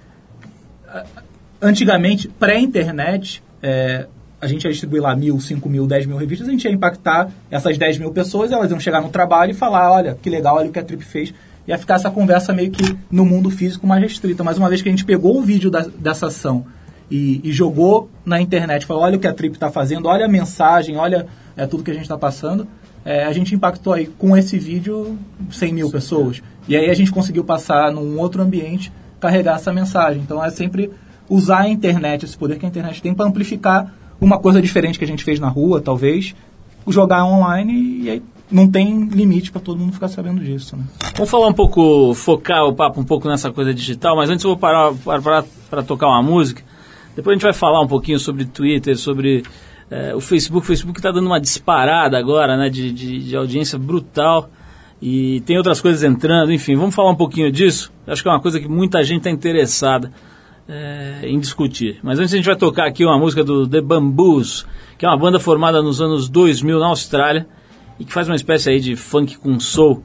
[1.61, 4.07] antigamente, pré-internet, é,
[4.41, 7.29] a gente ia distribuir lá mil, cinco mil, dez mil revistas, a gente ia impactar
[7.49, 10.69] essas dez mil pessoas, elas iam chegar no trabalho e falar, olha, que legal, olha
[10.69, 11.33] o que a Trip fez.
[11.67, 14.43] Ia ficar essa conversa meio que no mundo físico mais restrita.
[14.43, 16.65] Mas uma vez que a gente pegou o vídeo da, dessa ação
[17.09, 20.27] e, e, jogou na internet, falou, olha o que a Trip está fazendo, olha a
[20.27, 22.67] mensagem, olha é, tudo que a gente está passando,
[23.03, 25.17] é, a gente impactou aí com esse vídeo
[25.49, 26.41] 100 mil pessoas.
[26.67, 30.21] E aí a gente conseguiu passar num outro ambiente, carregar essa mensagem.
[30.21, 30.91] Então é sempre
[31.29, 35.05] usar a internet, esse poder que a internet tem para amplificar uma coisa diferente que
[35.05, 36.35] a gente fez na rua, talvez,
[36.87, 40.75] jogar online e aí não tem limite para todo mundo ficar sabendo disso.
[40.75, 40.83] Né?
[41.15, 44.51] Vamos falar um pouco, focar o papo um pouco nessa coisa digital, mas antes eu
[44.51, 44.93] vou parar
[45.69, 46.61] para tocar uma música.
[47.15, 49.43] Depois a gente vai falar um pouquinho sobre Twitter, sobre
[49.91, 53.77] é, o Facebook, o Facebook está dando uma disparada agora, né, de, de, de, audiência
[53.77, 54.49] brutal
[55.01, 57.91] e tem outras coisas entrando, enfim, vamos falar um pouquinho disso.
[58.07, 60.09] Acho que é uma coisa que muita gente está interessada
[60.65, 61.99] é, em discutir.
[62.01, 64.65] Mas antes a gente vai tocar aqui uma música do The Bamboos,
[64.97, 67.45] que é uma banda formada nos anos 2000 na Austrália
[67.99, 70.01] e que faz uma espécie aí de funk com soul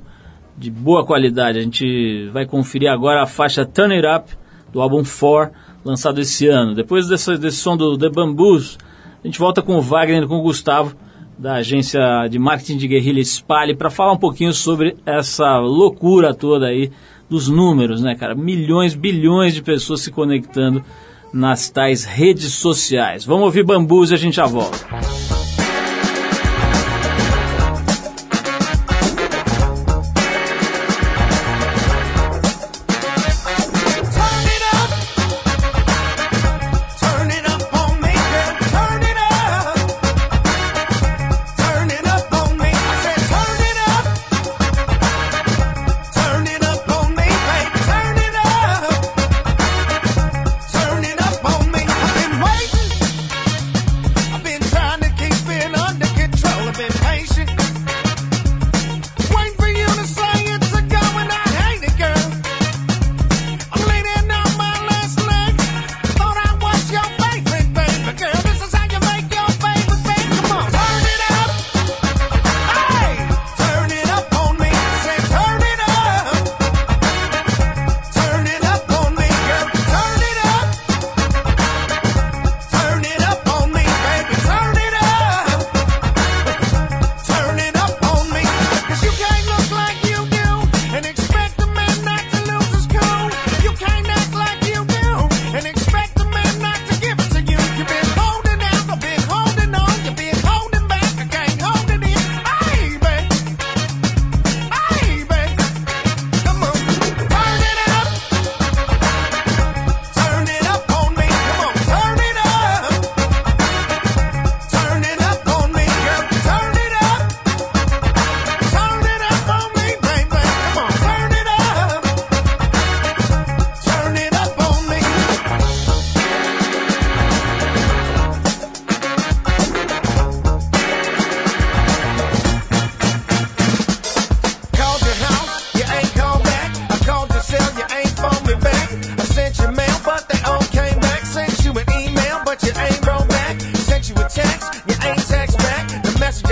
[0.59, 1.59] de boa qualidade.
[1.59, 4.37] A gente vai conferir agora a faixa Turn It Up
[4.73, 6.75] do álbum 4, lançado esse ano.
[6.75, 8.79] Depois desse, desse som do The Bamboos,
[9.27, 10.95] a gente volta com o Wagner com o Gustavo,
[11.37, 16.67] da agência de marketing de guerrilha Spale, para falar um pouquinho sobre essa loucura toda
[16.67, 16.93] aí
[17.29, 18.37] dos números, né, cara?
[18.37, 20.81] Milhões, bilhões de pessoas se conectando
[21.33, 23.25] nas tais redes sociais.
[23.25, 24.87] Vamos ouvir bambus e a gente já volta.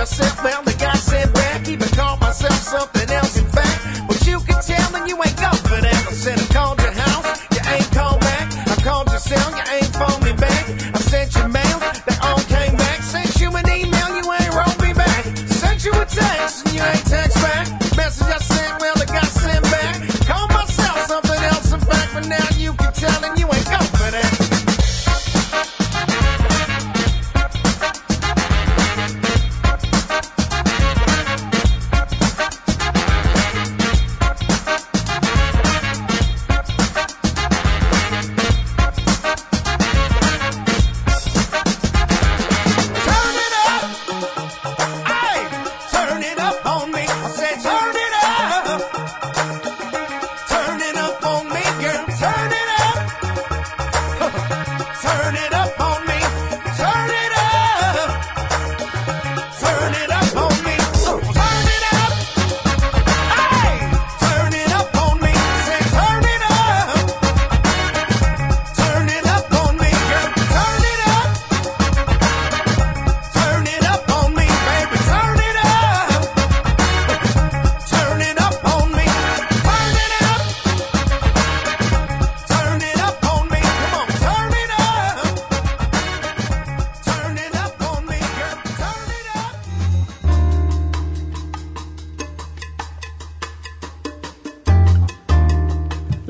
[0.06, 0.63] ser bela.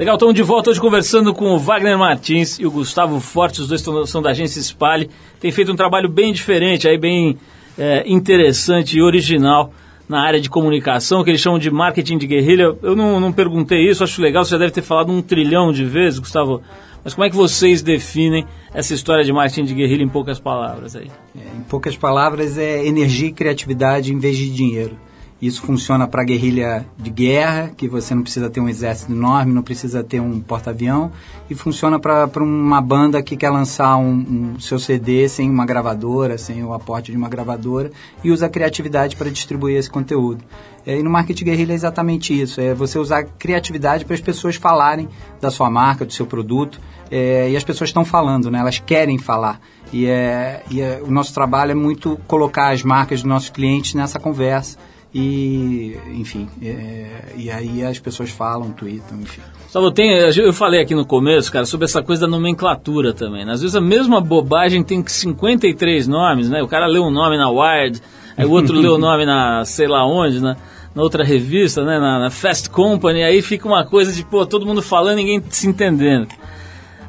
[0.05, 3.69] Legal, estamos de volta hoje conversando com o Wagner Martins e o Gustavo Forte, os
[3.69, 5.09] dois são da agência Spale.
[5.40, 7.38] Tem feito um trabalho bem diferente, aí bem
[7.79, 9.73] é, interessante e original
[10.07, 12.77] na área de comunicação, que eles chamam de marketing de guerrilha.
[12.83, 15.87] Eu não, não perguntei isso, acho legal, você já deve ter falado um trilhão de
[15.87, 16.61] vezes, Gustavo.
[17.03, 20.95] Mas como é que vocês definem essa história de marketing de guerrilha em poucas palavras
[20.95, 21.11] aí?
[21.35, 24.99] É, em poucas palavras, é energia e criatividade em vez de dinheiro.
[25.45, 29.63] Isso funciona para guerrilha de guerra, que você não precisa ter um exército enorme, não
[29.63, 31.13] precisa ter um porta-avião,
[31.51, 36.39] e funciona para uma banda que quer lançar um, um seu CD sem uma gravadora,
[36.39, 37.93] sem o aporte de uma gravadora,
[38.25, 40.43] e usa a criatividade para distribuir esse conteúdo.
[40.87, 44.23] É, e no marketing guerrilha é exatamente isso, é você usar a criatividade para as
[44.23, 45.11] pessoas falarem
[45.43, 46.81] da sua marca, do seu produto,
[47.11, 48.61] é, e as pessoas estão falando, né?
[48.61, 49.61] elas querem falar.
[49.93, 53.93] E, é, e é, o nosso trabalho é muito colocar as marcas dos nossos clientes
[53.93, 54.79] nessa conversa.
[55.14, 59.40] E, enfim, é, e aí as pessoas falam, tweetam, enfim.
[59.62, 63.44] Gustavo, tem, eu falei aqui no começo, cara, sobre essa coisa da nomenclatura também.
[63.44, 63.53] né?
[63.53, 66.61] Às vezes a mesma bobagem tem 53 nomes, né?
[66.62, 68.03] O cara lê um nome na Wired,
[68.37, 70.57] aí o outro lê o nome na sei lá onde, na,
[70.92, 72.00] na outra revista, né?
[72.00, 75.68] Na, na Fast Company, aí fica uma coisa de, pô, todo mundo falando ninguém se
[75.68, 76.27] entendendo.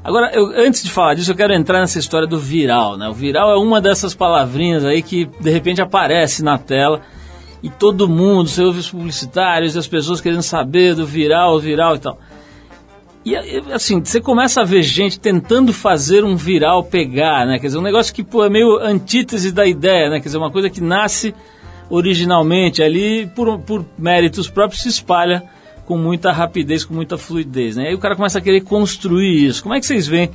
[0.04, 3.10] Agora, eu, antes de falar disso, eu quero entrar nessa história do viral, né?
[3.10, 7.02] O viral é uma dessas palavrinhas aí que de repente aparece na tela
[7.66, 12.00] e todo mundo, você ouve os publicitários, as pessoas querendo saber do viral, viral e
[12.00, 12.20] tal.
[13.26, 13.36] E
[13.74, 17.58] assim, você começa a ver gente tentando fazer um viral pegar, né?
[17.58, 20.20] Quer dizer, um negócio que pô, é meio antítese da ideia, né?
[20.20, 21.34] Quer dizer, uma coisa que nasce
[21.90, 25.42] originalmente ali por, por méritos próprios se espalha
[25.88, 27.88] com muita rapidez, com muita fluidez, né?
[27.88, 29.64] Aí o cara começa a querer construir isso.
[29.64, 30.30] Como é que vocês veem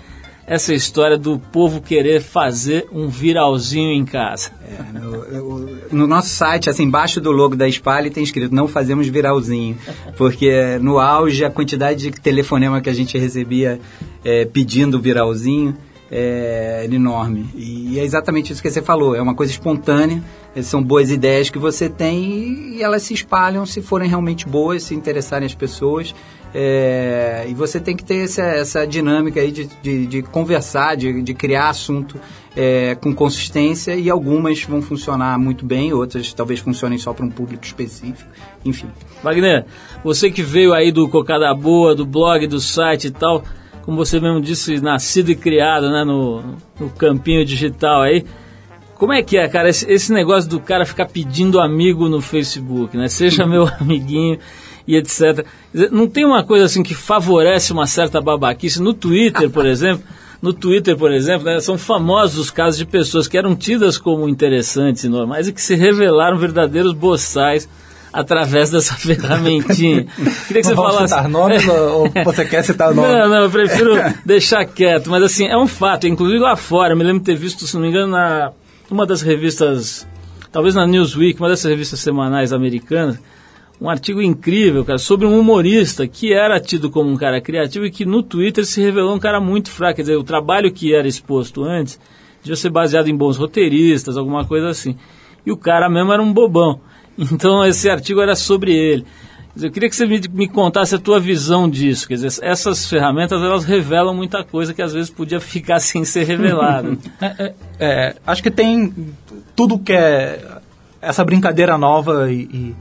[0.48, 4.50] essa história do povo querer fazer um viralzinho em casa?
[4.68, 9.06] É, no, no, nosso site, assim, embaixo do logo da Spale tem escrito não fazemos
[9.08, 9.76] viralzinho,
[10.16, 13.80] porque no auge a quantidade de telefonema que a gente recebia
[14.24, 15.76] é, pedindo viralzinho
[16.10, 17.48] é, enorme.
[17.54, 20.22] E é exatamente isso que você falou, é uma coisa espontânea,
[20.62, 24.94] são boas ideias que você tem e elas se espalham se forem realmente boas, se
[24.94, 26.14] interessarem as pessoas.
[26.52, 31.22] É, e você tem que ter essa, essa dinâmica aí de, de, de conversar, de,
[31.22, 32.18] de, criar assunto
[32.56, 37.30] é, com consistência e algumas vão funcionar muito bem, outras talvez funcionem só para um
[37.30, 38.28] público específico,
[38.64, 38.88] enfim.
[39.22, 39.64] Wagner,
[40.02, 43.44] você que veio aí do Cocada Boa, do blog, do site e tal,
[43.82, 46.42] como você mesmo disse, nascido e criado né, no,
[46.78, 48.24] no campinho digital aí,
[49.00, 52.98] como é que é, cara, esse, esse negócio do cara ficar pedindo amigo no Facebook,
[52.98, 53.08] né?
[53.08, 54.38] Seja meu amiguinho
[54.86, 55.46] e etc.
[55.90, 60.04] Não tem uma coisa assim que favorece uma certa babaquice no Twitter, por exemplo.
[60.42, 64.28] No Twitter, por exemplo, né, são famosos os casos de pessoas que eram tidas como
[64.28, 67.68] interessantes e normais e que se revelaram verdadeiros boçais
[68.12, 70.06] através dessa ferramentinha.
[70.46, 71.08] Queria que você falasse.
[71.08, 73.12] citar nomes ou você quer citar nomes?
[73.12, 75.10] Não, não, eu prefiro deixar quieto.
[75.10, 76.06] Mas assim, é um fato.
[76.06, 78.52] Inclusive lá fora, eu me lembro de ter visto, se não me engano, na
[78.90, 80.06] uma das revistas,
[80.50, 83.18] talvez na Newsweek, uma dessas revistas semanais americanas,
[83.80, 87.90] um artigo incrível, cara, sobre um humorista que era tido como um cara criativo e
[87.90, 89.96] que no Twitter se revelou um cara muito fraco.
[89.96, 91.98] Quer dizer, o trabalho que era exposto antes
[92.42, 94.96] devia ser baseado em bons roteiristas, alguma coisa assim.
[95.46, 96.80] E o cara mesmo era um bobão.
[97.32, 99.04] Então esse artigo era sobre ele.
[99.60, 102.08] Eu queria que você me, me, contasse a tua visão disso.
[102.08, 106.24] Quer dizer, essas ferramentas elas revelam muita coisa que às vezes podia ficar sem ser
[106.24, 106.96] revelada.
[107.20, 108.94] é, é, é, acho que tem
[109.54, 110.60] tudo que é
[111.02, 112.74] essa brincadeira nova e, e,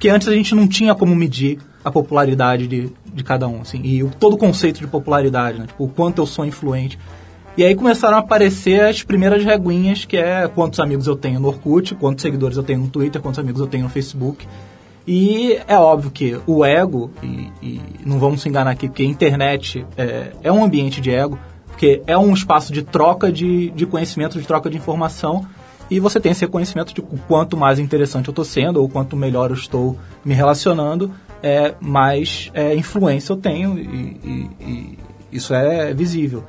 [0.00, 3.80] que antes a gente não tinha como medir a popularidade de, de cada um, assim,
[3.84, 5.66] e o, todo o conceito de popularidade, né?
[5.66, 6.98] tipo, o quanto eu sou influente.
[7.56, 11.48] E aí começaram a aparecer as primeiras reguinhas, que é quantos amigos eu tenho no
[11.48, 14.46] Orkut, quantos seguidores eu tenho no Twitter, quantos amigos eu tenho no Facebook.
[15.06, 19.06] E é óbvio que o ego, e, e não vamos se enganar aqui, porque a
[19.06, 23.84] internet é, é, um ambiente de ego, porque é um espaço de troca de, de
[23.84, 25.44] conhecimento, de troca de informação,
[25.90, 29.50] E você tem esse reconhecimento de quanto mais interessante eu estou sendo ou quanto melhor
[29.50, 31.10] eu estou me relacionando,
[31.42, 34.98] é, mais é, influência eu tenho e, e, e
[35.32, 36.44] isso é visível.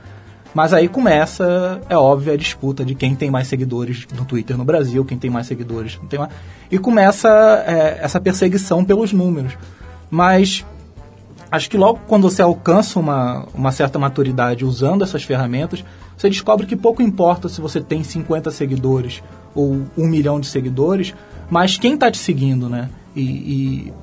[0.54, 4.66] Mas aí começa, é óbvio, a disputa de quem tem mais seguidores no Twitter no
[4.66, 6.32] Brasil, quem tem mais seguidores não tem mais.
[6.70, 7.30] E começa
[7.66, 9.58] é, essa perseguição pelos números.
[10.10, 10.66] Mas
[11.50, 15.86] acho que logo quando você alcança uma, uma certa maturidade usando essas ferramentas,
[16.22, 19.24] você descobre que pouco importa se você tem 50 seguidores
[19.56, 21.16] ou um milhão de seguidores,
[21.50, 22.92] mas quem está te seguindo, né?
[23.16, 23.94] E, e,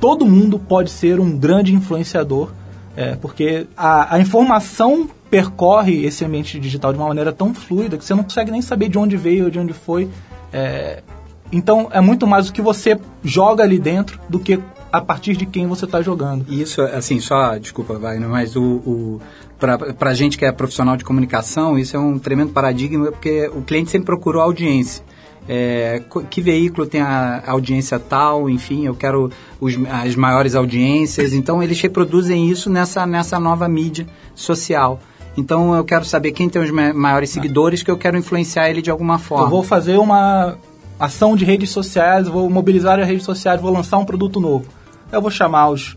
[0.00, 2.52] todo mundo pode ser um grande influenciador,
[2.96, 8.04] é, porque a, a informação percorre esse ambiente digital de uma maneira tão fluida que
[8.04, 10.08] você não consegue nem saber de onde veio ou de onde foi.
[10.52, 11.02] É,
[11.50, 14.60] então é muito mais o que você joga ali dentro do que
[14.94, 16.46] a partir de quem você está jogando.
[16.48, 19.20] Isso, assim, só, desculpa, Wagner, mas o, o
[19.58, 23.62] para a gente que é profissional de comunicação, isso é um tremendo paradigma, porque o
[23.62, 25.04] cliente sempre procurou audiência.
[25.46, 29.30] É, que veículo tem a audiência tal, enfim, eu quero
[29.60, 31.34] os, as maiores audiências.
[31.34, 35.00] Então, eles reproduzem isso nessa, nessa nova mídia social.
[35.36, 38.90] Então, eu quero saber quem tem os maiores seguidores, que eu quero influenciar ele de
[38.90, 39.44] alguma forma.
[39.44, 40.56] Eu vou fazer uma
[40.98, 44.66] ação de redes sociais, vou mobilizar as redes sociais, vou lançar um produto novo.
[45.12, 45.96] Eu vou chamar os,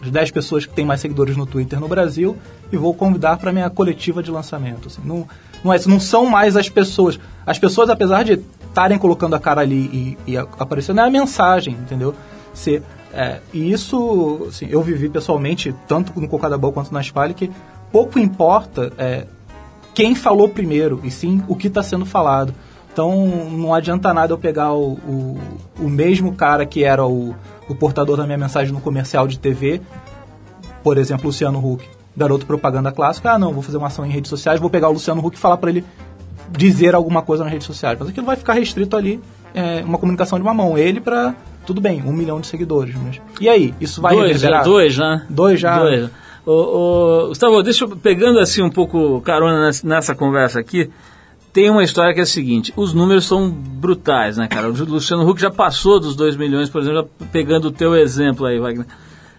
[0.00, 2.36] as 10 pessoas que têm mais seguidores no Twitter no Brasil
[2.72, 4.88] e vou convidar para minha coletiva de lançamento.
[4.88, 5.26] Assim, não,
[5.62, 7.18] não, é, não são mais as pessoas.
[7.46, 11.74] As pessoas, apesar de estarem colocando a cara ali e, e aparecendo, é a mensagem,
[11.74, 12.14] entendeu?
[12.52, 12.82] Se,
[13.12, 17.50] é, e isso, assim, eu vivi pessoalmente, tanto no Cocada Boa quanto na Spale, que
[17.92, 19.26] pouco importa é,
[19.94, 22.52] quem falou primeiro, e sim o que está sendo falado.
[22.92, 25.38] Então, não adianta nada eu pegar o, o,
[25.80, 27.34] o mesmo cara que era o,
[27.68, 29.80] o portador da minha mensagem no comercial de TV,
[30.82, 31.84] por exemplo, Luciano Huck,
[32.16, 34.92] garoto propaganda clássica, ah, não, vou fazer uma ação em redes sociais, vou pegar o
[34.92, 35.84] Luciano Huck e falar para ele
[36.50, 37.98] dizer alguma coisa nas redes sociais.
[37.98, 39.20] Mas aquilo vai ficar restrito ali,
[39.54, 40.76] é, uma comunicação de uma mão.
[40.78, 41.34] Ele para
[41.66, 42.94] tudo bem, um milhão de seguidores.
[42.94, 43.20] Mas...
[43.40, 45.22] E aí, isso vai dois, já, dois já.
[45.28, 45.78] Dois já.
[45.78, 46.10] Dois.
[46.46, 50.90] Ô, ô, Gustavo, deixa eu, pegando assim um pouco carona nessa, nessa conversa aqui,
[51.54, 54.68] tem uma história que é a seguinte: os números são brutais, né, cara?
[54.68, 58.58] O Luciano Huck já passou dos 2 milhões, por exemplo, pegando o teu exemplo aí,
[58.58, 58.86] Wagner.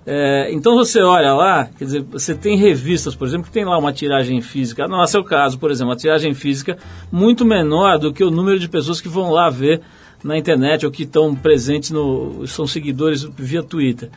[0.07, 3.77] É, então você olha lá, quer dizer, você tem revistas, por exemplo, que tem lá
[3.77, 6.77] uma tiragem física, não é seu caso, por exemplo, uma tiragem física
[7.11, 9.81] muito menor do que o número de pessoas que vão lá ver
[10.23, 12.47] na internet ou que estão presentes no.
[12.47, 14.09] são seguidores via Twitter.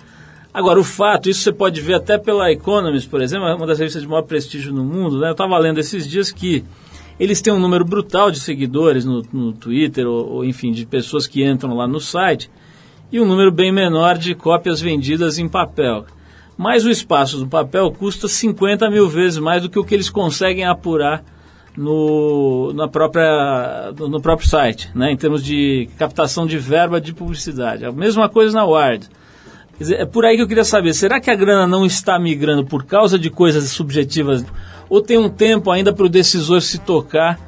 [0.55, 4.03] Agora, o fato, isso você pode ver até pela Economist, por exemplo, uma das revistas
[4.03, 5.29] de maior prestígio no mundo, né?
[5.29, 6.65] Eu estava lendo esses dias que
[7.19, 11.27] eles têm um número brutal de seguidores no, no Twitter, ou, ou, enfim, de pessoas
[11.27, 12.51] que entram lá no site,
[13.11, 16.05] e um número bem menor de cópias vendidas em papel.
[16.57, 20.11] Mas o espaço do papel custa 50 mil vezes mais do que o que eles
[20.11, 21.25] conseguem apurar
[21.77, 27.85] no, na própria, no próprio site, né, em termos de captação de verba de publicidade.
[27.85, 29.09] A mesma coisa na Ward.
[29.79, 32.65] Dizer, é por aí que eu queria saber, será que a grana não está migrando
[32.65, 34.45] por causa de coisas subjetivas
[34.89, 37.39] ou tem um tempo ainda para o decisor se tocar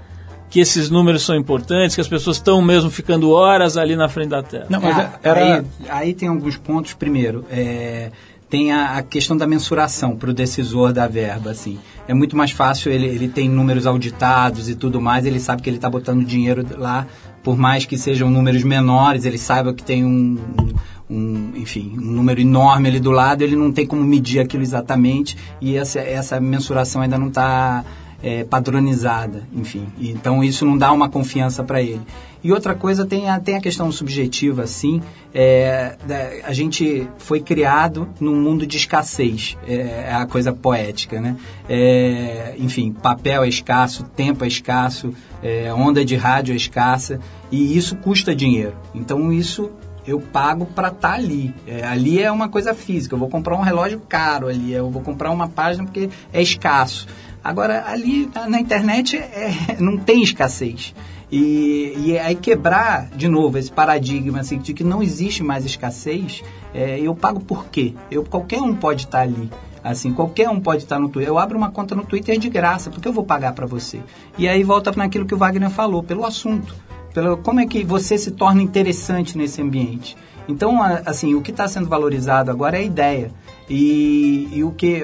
[0.51, 4.30] que esses números são importantes, que as pessoas estão mesmo ficando horas ali na frente
[4.30, 4.66] da tela?
[4.68, 5.55] Não, mas é, era...
[5.55, 6.93] aí, aí tem alguns pontos.
[6.93, 8.11] Primeiro, é,
[8.51, 11.53] tem a, a, questão da mensuração para o decisor da verba.
[11.53, 11.78] Assim.
[12.09, 15.70] É muito mais fácil, ele, ele tem números auditados e tudo mais, ele sabe que
[15.70, 17.07] ele está botando dinheiro lá,
[17.45, 20.74] por mais que sejam números menores, ele saiba que tem um, um,
[21.11, 25.76] enfim, um número enorme ali do lado, ele não tem como medir aquilo exatamente e
[25.76, 27.84] essa, essa mensuração ainda não está
[28.22, 29.86] é, padronizada, enfim.
[29.98, 32.02] Então isso não dá uma confiança para ele.
[32.42, 35.02] E outra coisa tem a, tem a questão subjetiva, assim,
[35.34, 35.96] é,
[36.42, 41.36] a gente foi criado num mundo de escassez, é, é a coisa poética, né?
[41.68, 47.76] É, enfim, papel é escasso, tempo é escasso, é, onda de rádio é escassa e
[47.76, 48.74] isso custa dinheiro.
[48.94, 49.70] Então isso
[50.07, 51.55] eu pago para estar tá ali.
[51.66, 53.14] É, ali é uma coisa física.
[53.14, 57.07] Eu vou comprar um relógio caro ali, eu vou comprar uma página porque é escasso.
[57.42, 60.94] Agora, ali na, internet é, não tem escassez.
[61.32, 66.42] E, e aí quebrar, de novo, esse paradigma assim, de que não existe mais escassez,
[66.74, 67.94] é, eu pago por quê?
[68.11, 69.51] Eu, qualquer um pode estar tá ali.
[69.82, 71.32] Assim, qualquer um pode estar tá no Twitter.
[71.32, 74.01] Eu abro uma conta no Twitter de graça, porque eu vou pagar para você.
[74.36, 76.74] E aí volta naquilo que o Wagner falou, pelo assunto
[77.12, 80.16] pelo, como é que você se torna interessante nesse ambiente.
[80.48, 83.30] Então, assim, o que está sendo valorizado agora é a ideia.
[83.68, 85.00] E, e o que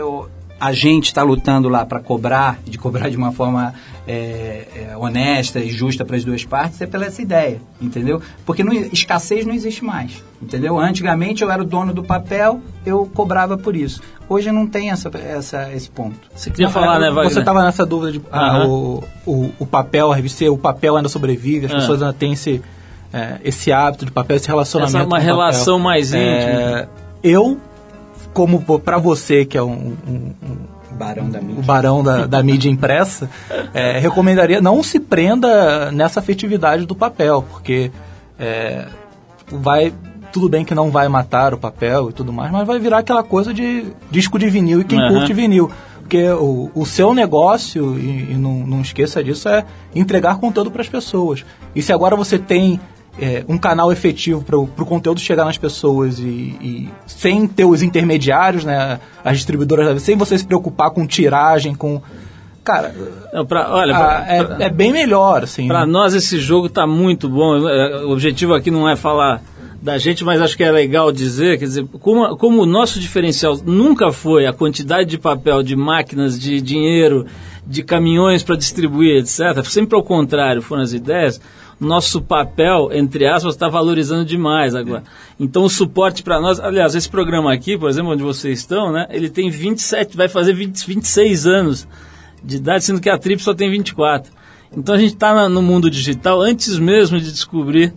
[0.58, 3.74] a gente está lutando lá para cobrar, de cobrar de uma forma
[4.08, 8.22] é, é, honesta e justa para as duas partes, é pela essa ideia, entendeu?
[8.44, 10.78] Porque não, escassez não existe mais, entendeu?
[10.78, 14.00] Antigamente eu era o dono do papel, eu cobrava por isso.
[14.28, 16.18] Hoje não tem essa, essa, esse ponto.
[16.34, 17.32] Você queria falar, né, Wagner?
[17.32, 21.08] Você estava nessa dúvida de ah, o, o, o papel, a revista, o papel ainda
[21.08, 21.76] sobrevive, as Ah.
[21.76, 22.60] pessoas ainda têm esse,
[23.12, 24.96] é, esse hábito de papel, esse relacionamento.
[24.96, 25.36] Essa é uma com o papel.
[25.36, 26.18] relação mais É,
[26.80, 26.88] íntima.
[27.22, 27.58] eu,
[28.36, 31.62] como para você que é um, um- um- Barão da o mídia.
[31.62, 33.28] barão da, da mídia impressa,
[33.74, 37.90] é, recomendaria não se prenda nessa afetividade do papel, porque
[38.38, 38.86] é,
[39.50, 39.92] vai
[40.32, 43.22] tudo bem que não vai matar o papel e tudo mais, mas vai virar aquela
[43.22, 45.14] coisa de disco de vinil e quem Aham.
[45.14, 45.70] curte vinil.
[46.00, 49.64] Porque o, o seu negócio, e, e não, não esqueça disso, é
[49.94, 51.44] entregar conteúdo para as pessoas.
[51.74, 52.78] E se agora você tem
[53.20, 57.82] é, um canal efetivo para o conteúdo chegar nas pessoas e, e sem ter os
[57.82, 62.00] intermediários, né, as distribuidoras, sem você se preocupar com tiragem, com...
[62.64, 62.92] Cara,
[63.32, 65.68] Não, pra- olha, ah, pra- pra- é, é bem melhor, assim.
[65.68, 67.68] Para nós esse jogo tá muito bom.
[67.68, 69.40] É, O objetivo aqui não é falar
[69.80, 73.56] da gente, mas acho que é legal dizer, quer dizer, como, como o nosso diferencial
[73.64, 77.24] nunca foi a quantidade de papel, de máquinas, de dinheiro,
[77.64, 79.64] de caminhões para distribuir, etc.
[79.64, 81.40] Sempre ao contrário, foram as ideias.
[81.78, 85.02] Nosso papel, entre aspas, está valorizando demais agora.
[85.38, 89.06] Então o suporte para nós, aliás, esse programa aqui, por exemplo, onde vocês estão, né?
[89.10, 91.86] Ele tem 27, vai fazer 20, 26 anos
[92.42, 94.32] de idade, sendo que a Trip só tem 24.
[94.74, 97.92] Então a gente está no mundo digital antes mesmo de descobrir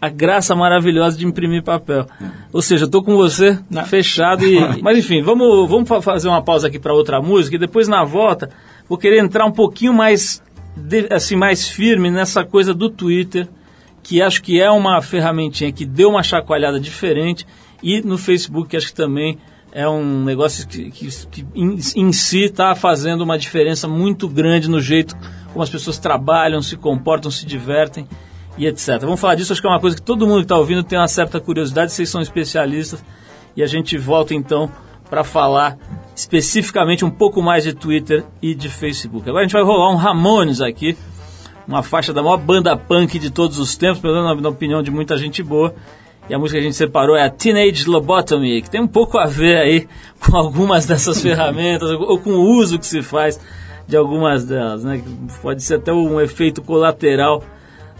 [0.00, 2.04] a graça maravilhosa de imprimir papel.
[2.52, 4.58] Ou seja, estou com você fechado e...
[4.82, 8.04] Mas enfim, vamos, vamos fa- fazer uma pausa aqui para outra música e depois na
[8.04, 8.50] volta
[8.88, 10.42] vou querer entrar um pouquinho mais,
[10.76, 13.48] de- assim, mais firme nessa coisa do Twitter,
[14.02, 17.46] que acho que é uma ferramentinha que deu uma chacoalhada diferente
[17.82, 19.38] e no Facebook que acho que também
[19.70, 24.68] é um negócio que, que, que em, em si está fazendo uma diferença muito grande
[24.68, 25.16] no jeito
[25.52, 28.06] como as pessoas trabalham, se comportam, se divertem
[28.58, 28.98] e etc.
[29.00, 30.98] Vamos falar disso, acho que é uma coisa que todo mundo que está ouvindo tem
[30.98, 33.02] uma certa curiosidade, vocês são especialistas
[33.56, 34.70] e a gente volta então
[35.08, 35.78] para falar
[36.32, 39.28] especificamente um pouco mais de Twitter e de Facebook.
[39.28, 40.96] Agora a gente vai rolar um Ramones aqui,
[41.68, 44.90] uma faixa da maior banda punk de todos os tempos, pelo menos na, opinião de
[44.90, 45.74] muita gente boa.
[46.30, 49.18] E a música que a gente separou é a Teenage Lobotomy, que tem um pouco
[49.18, 49.88] a ver aí
[50.20, 53.38] com algumas dessas ferramentas, ou com o uso que se faz
[53.86, 55.02] de algumas delas, né?
[55.42, 57.44] Pode ser até um efeito colateral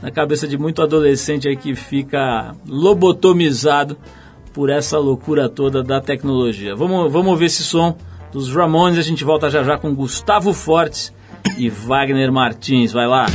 [0.00, 3.98] na cabeça de muito adolescente aí que fica lobotomizado
[4.54, 6.74] por essa loucura toda da tecnologia.
[6.74, 7.96] Vamos, vamos ouvir esse som
[8.32, 11.12] dos Ramones, a gente volta já já com Gustavo Fortes
[11.58, 12.92] e Wagner Martins.
[12.92, 13.26] Vai lá.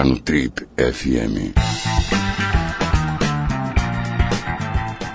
[0.00, 1.52] Está no Trip FM.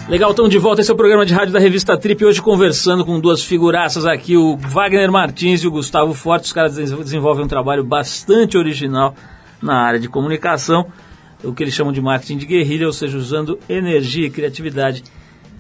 [0.07, 0.81] Legal, estamos de volta.
[0.81, 2.23] Esse é o programa de rádio da revista Trip.
[2.23, 6.45] Hoje conversando com duas figuraças aqui, o Wagner Martins e o Gustavo Forte.
[6.45, 9.15] Os caras desenvolvem um trabalho bastante original
[9.59, 10.86] na área de comunicação,
[11.43, 15.03] o que eles chamam de marketing de guerrilha, ou seja, usando energia e criatividade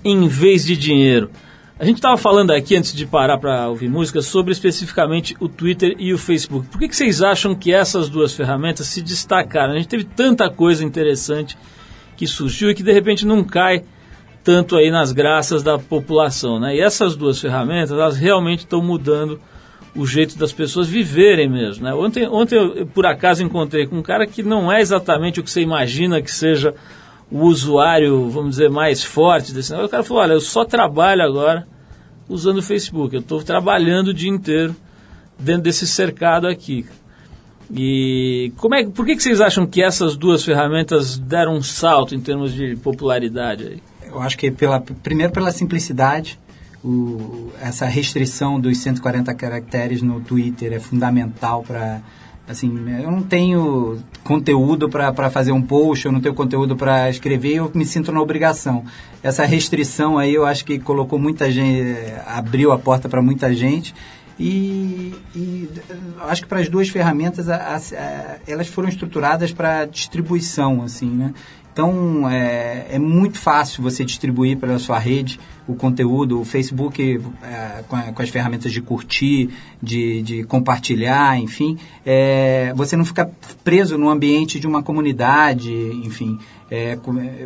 [0.03, 1.31] em vez de dinheiro.
[1.77, 5.93] A gente estava falando aqui, antes de parar para ouvir música, sobre especificamente o Twitter
[5.99, 6.67] e o Facebook.
[6.67, 9.73] Por que, que vocês acham que essas duas ferramentas se destacaram?
[9.73, 11.57] A gente teve tanta coisa interessante
[12.15, 13.83] que surgiu e que de repente não cai
[14.41, 16.77] tanto aí nas graças da população, né?
[16.77, 19.41] E essas duas ferramentas, elas realmente estão mudando
[19.93, 21.93] o jeito das pessoas viverem mesmo, né?
[21.93, 25.51] Ontem, ontem eu, por acaso, encontrei com um cara que não é exatamente o que
[25.51, 26.73] você imagina que seja
[27.31, 29.87] o usuário, vamos dizer, mais forte desse negócio.
[29.87, 31.67] O cara falou, olha, eu só trabalho agora
[32.29, 34.75] usando o Facebook, eu estou trabalhando o dia inteiro
[35.37, 36.85] dentro desse cercado aqui.
[37.73, 42.13] E como é, por que, que vocês acham que essas duas ferramentas deram um salto
[42.13, 43.83] em termos de popularidade aí?
[44.07, 46.39] Eu acho que pela, primeiro pela simplicidade,
[46.83, 52.01] o, essa restrição dos 140 caracteres no Twitter é fundamental para
[52.47, 52.71] assim,
[53.01, 57.71] eu não tenho conteúdo para fazer um post, eu não tenho conteúdo para escrever, eu
[57.73, 58.83] me sinto na obrigação.
[59.23, 63.93] Essa restrição aí eu acho que colocou muita gente, abriu a porta para muita gente.
[64.37, 65.69] E, e,
[66.27, 71.33] acho que para as duas ferramentas a, a, elas foram estruturadas para distribuição assim né
[71.75, 76.39] então, é, é, muito fácil você distribuir pela sua rede o conteúdo.
[76.39, 79.49] O Facebook, é, com, com, as ferramentas de curtir,
[79.83, 83.29] de, de compartilhar, enfim, é, você não fica
[83.61, 86.39] preso no ambiente de uma comunidade, enfim.
[86.71, 86.97] É,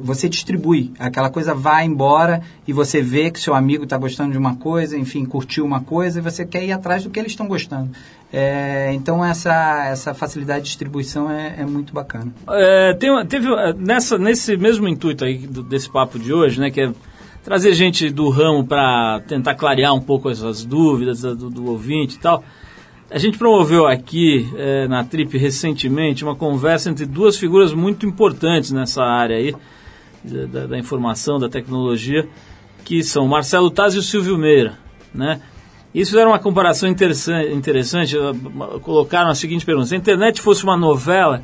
[0.03, 4.37] você distribui, aquela coisa vai embora e você vê que seu amigo está gostando de
[4.37, 7.47] uma coisa, enfim, curtiu uma coisa e você quer ir atrás do que eles estão
[7.47, 7.89] gostando.
[8.31, 12.31] É, então essa, essa facilidade de distribuição é, é muito bacana.
[12.49, 16.81] É, tem, teve nessa, nesse mesmo intuito aí do, desse papo de hoje, né, que
[16.81, 16.93] é
[17.43, 22.19] trazer gente do ramo para tentar clarear um pouco essas dúvidas do, do ouvinte e
[22.19, 22.43] tal.
[23.09, 28.69] A gente promoveu aqui é, na Trip recentemente uma conversa entre duas figuras muito importantes
[28.69, 29.55] nessa área aí,
[30.23, 32.27] da, da informação, da tecnologia,
[32.85, 34.77] que são Marcelo Taz e o Silvio Meira,
[35.11, 35.41] né?
[35.93, 38.15] Isso era uma comparação interessante, interessante,
[38.81, 41.43] colocaram a seguinte pergunta, se a internet fosse uma novela,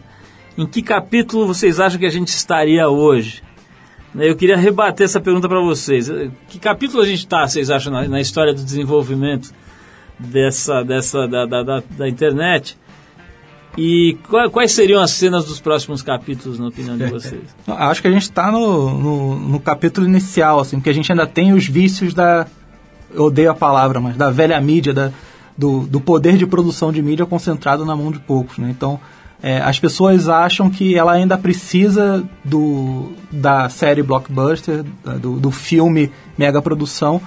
[0.57, 3.43] em que capítulo vocês acham que a gente estaria hoje?
[4.17, 6.09] Eu queria rebater essa pergunta para vocês.
[6.47, 9.51] Que capítulo a gente está, vocês acham, na, na história do desenvolvimento
[10.17, 12.77] dessa, dessa da, da, da, da internet.
[13.77, 14.17] E
[14.51, 17.43] quais seriam as cenas dos próximos capítulos, na opinião de vocês?
[17.67, 21.27] Acho que a gente está no, no, no, capítulo inicial, assim, porque a gente ainda
[21.27, 22.47] tem os vícios da.
[23.13, 25.11] Eu odeio a palavra, mas da velha mídia, da,
[25.57, 28.57] do, do poder de produção de mídia concentrado na mão de poucos.
[28.57, 28.69] Né?
[28.69, 28.99] Então,
[29.41, 34.83] é, as pessoas acham que ela ainda precisa do, da série blockbuster,
[35.21, 37.21] do, do filme mega produção,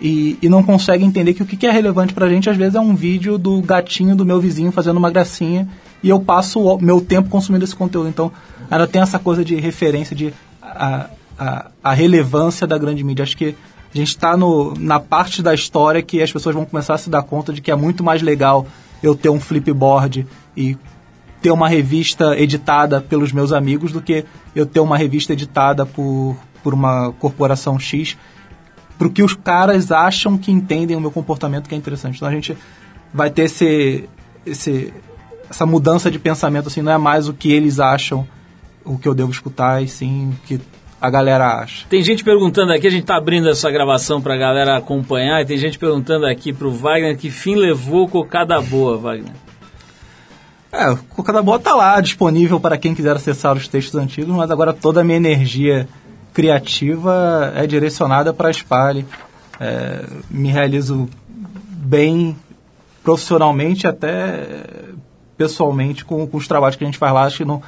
[0.00, 2.80] e, e não consegue entender que o que é relevante pra gente às vezes é
[2.80, 5.68] um vídeo do gatinho do meu vizinho fazendo uma gracinha
[6.02, 8.08] e eu passo o meu tempo consumindo esse conteúdo.
[8.08, 8.30] Então,
[8.70, 11.08] ela tem essa coisa de referência, de a,
[11.38, 13.22] a, a relevância da grande mídia.
[13.22, 13.54] Acho que
[13.94, 14.36] a gente está
[14.78, 17.70] na parte da história que as pessoas vão começar a se dar conta de que
[17.70, 18.66] é muito mais legal
[19.02, 20.26] eu ter um flipboard
[20.56, 20.76] e
[21.40, 24.24] ter uma revista editada pelos meus amigos do que
[24.54, 28.16] eu ter uma revista editada por, por uma corporação X
[28.98, 32.16] pro que os caras acham que entendem o meu comportamento que é interessante.
[32.16, 32.56] Então a gente
[33.12, 34.08] vai ter esse,
[34.44, 34.92] esse,
[35.48, 38.26] essa mudança de pensamento, assim, não é mais o que eles acham,
[38.84, 40.60] o que eu devo escutar, e sim o que
[41.04, 41.84] a galera acha.
[41.86, 45.44] Tem gente perguntando aqui, a gente está abrindo essa gravação para a galera acompanhar, e
[45.44, 49.34] tem gente perguntando aqui para o Wagner que fim levou Cocada Boa, Wagner.
[50.72, 54.50] É, o Cocada Boa está lá, disponível para quem quiser acessar os textos antigos, mas
[54.50, 55.86] agora toda a minha energia
[56.32, 59.04] criativa é direcionada para a Spale.
[59.60, 62.34] É, me realizo bem
[63.02, 64.64] profissionalmente até
[65.36, 67.24] pessoalmente com, com, os trabalhos que a gente faz lá.
[67.24, 67.62] Acho que não,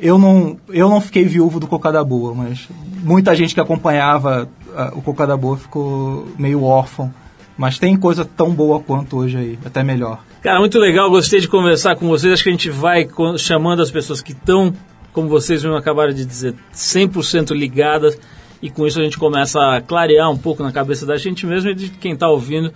[0.00, 2.68] eu, não, eu não fiquei viúvo do Cocada Boa, mas
[3.02, 7.12] muita gente que acompanhava a, o Cocada Boa ficou meio órfão.
[7.56, 10.20] Mas tem coisa tão boa quanto hoje aí, até melhor.
[10.40, 12.32] Cara, muito legal, gostei de conversar com vocês.
[12.32, 14.72] Acho que a gente vai chamando as pessoas que estão
[15.12, 18.18] como vocês mesmo acabaram de dizer, 100% ligadas
[18.62, 21.70] e com isso a gente começa a clarear um pouco na cabeça da gente mesmo
[21.70, 22.72] e de quem está ouvindo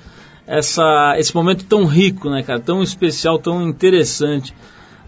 [0.47, 4.55] essa, esse momento tão rico, né, cara, tão especial, tão interessante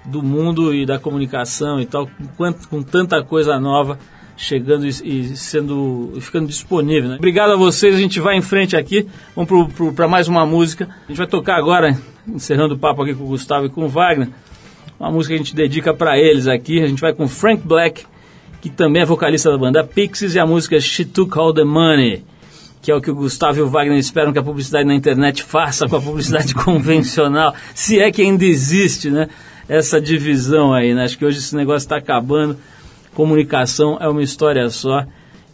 [0.06, 3.98] do mundo e da comunicação e tal, com, com tanta coisa nova
[4.36, 7.08] chegando e, e sendo e ficando disponível.
[7.10, 7.16] Né?
[7.16, 10.88] Obrigado a vocês, a gente vai em frente aqui, vamos para mais uma música.
[11.04, 11.98] A gente vai tocar agora,
[12.28, 14.28] encerrando o papo aqui com o Gustavo e com o Wagner,
[15.00, 16.82] uma música que a gente dedica para eles aqui.
[16.82, 18.04] A gente vai com Frank Black,
[18.60, 22.24] que também é vocalista da banda Pixies, e a música She Took All the Money,
[22.82, 25.42] que é o que o Gustavo e o Wagner esperam que a publicidade na internet
[25.42, 29.28] faça com a publicidade convencional, se é que ainda existe, né?
[29.68, 31.04] Essa divisão aí, né?
[31.04, 32.56] Acho que hoje esse negócio está acabando.
[33.14, 35.04] Comunicação é uma história só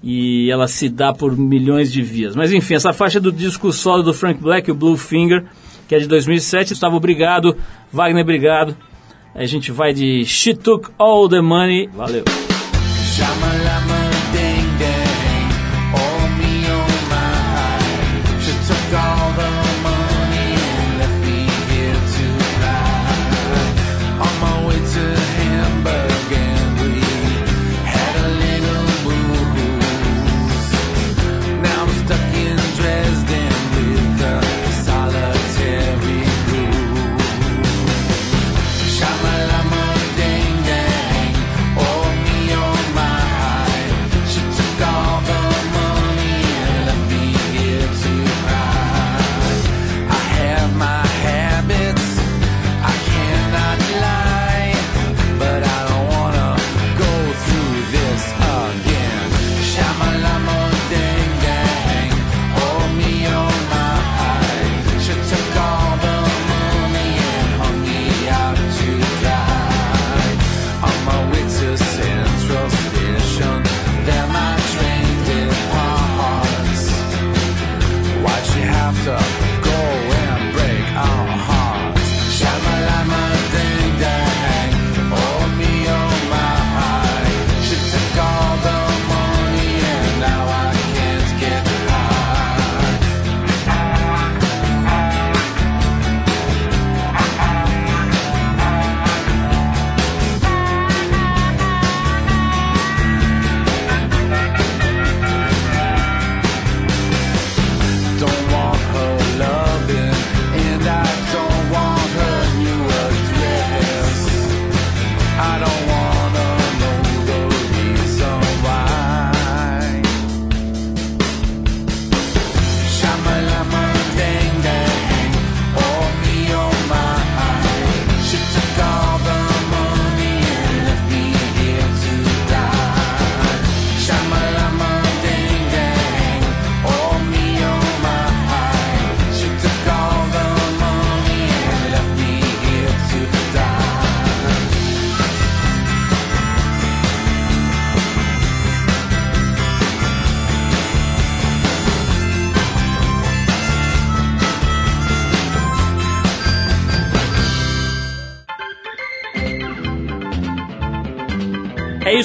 [0.03, 2.35] e ela se dá por milhões de vias.
[2.35, 5.45] Mas enfim, essa faixa do disco solo do Frank Black, o Blue Finger,
[5.89, 6.71] que é de 2007.
[6.71, 7.57] Gustavo, obrigado.
[7.93, 8.77] Wagner, obrigado.
[9.35, 11.89] A gente vai de She Took All the Money.
[11.95, 12.25] Valeu.
[13.15, 13.82] Shamalama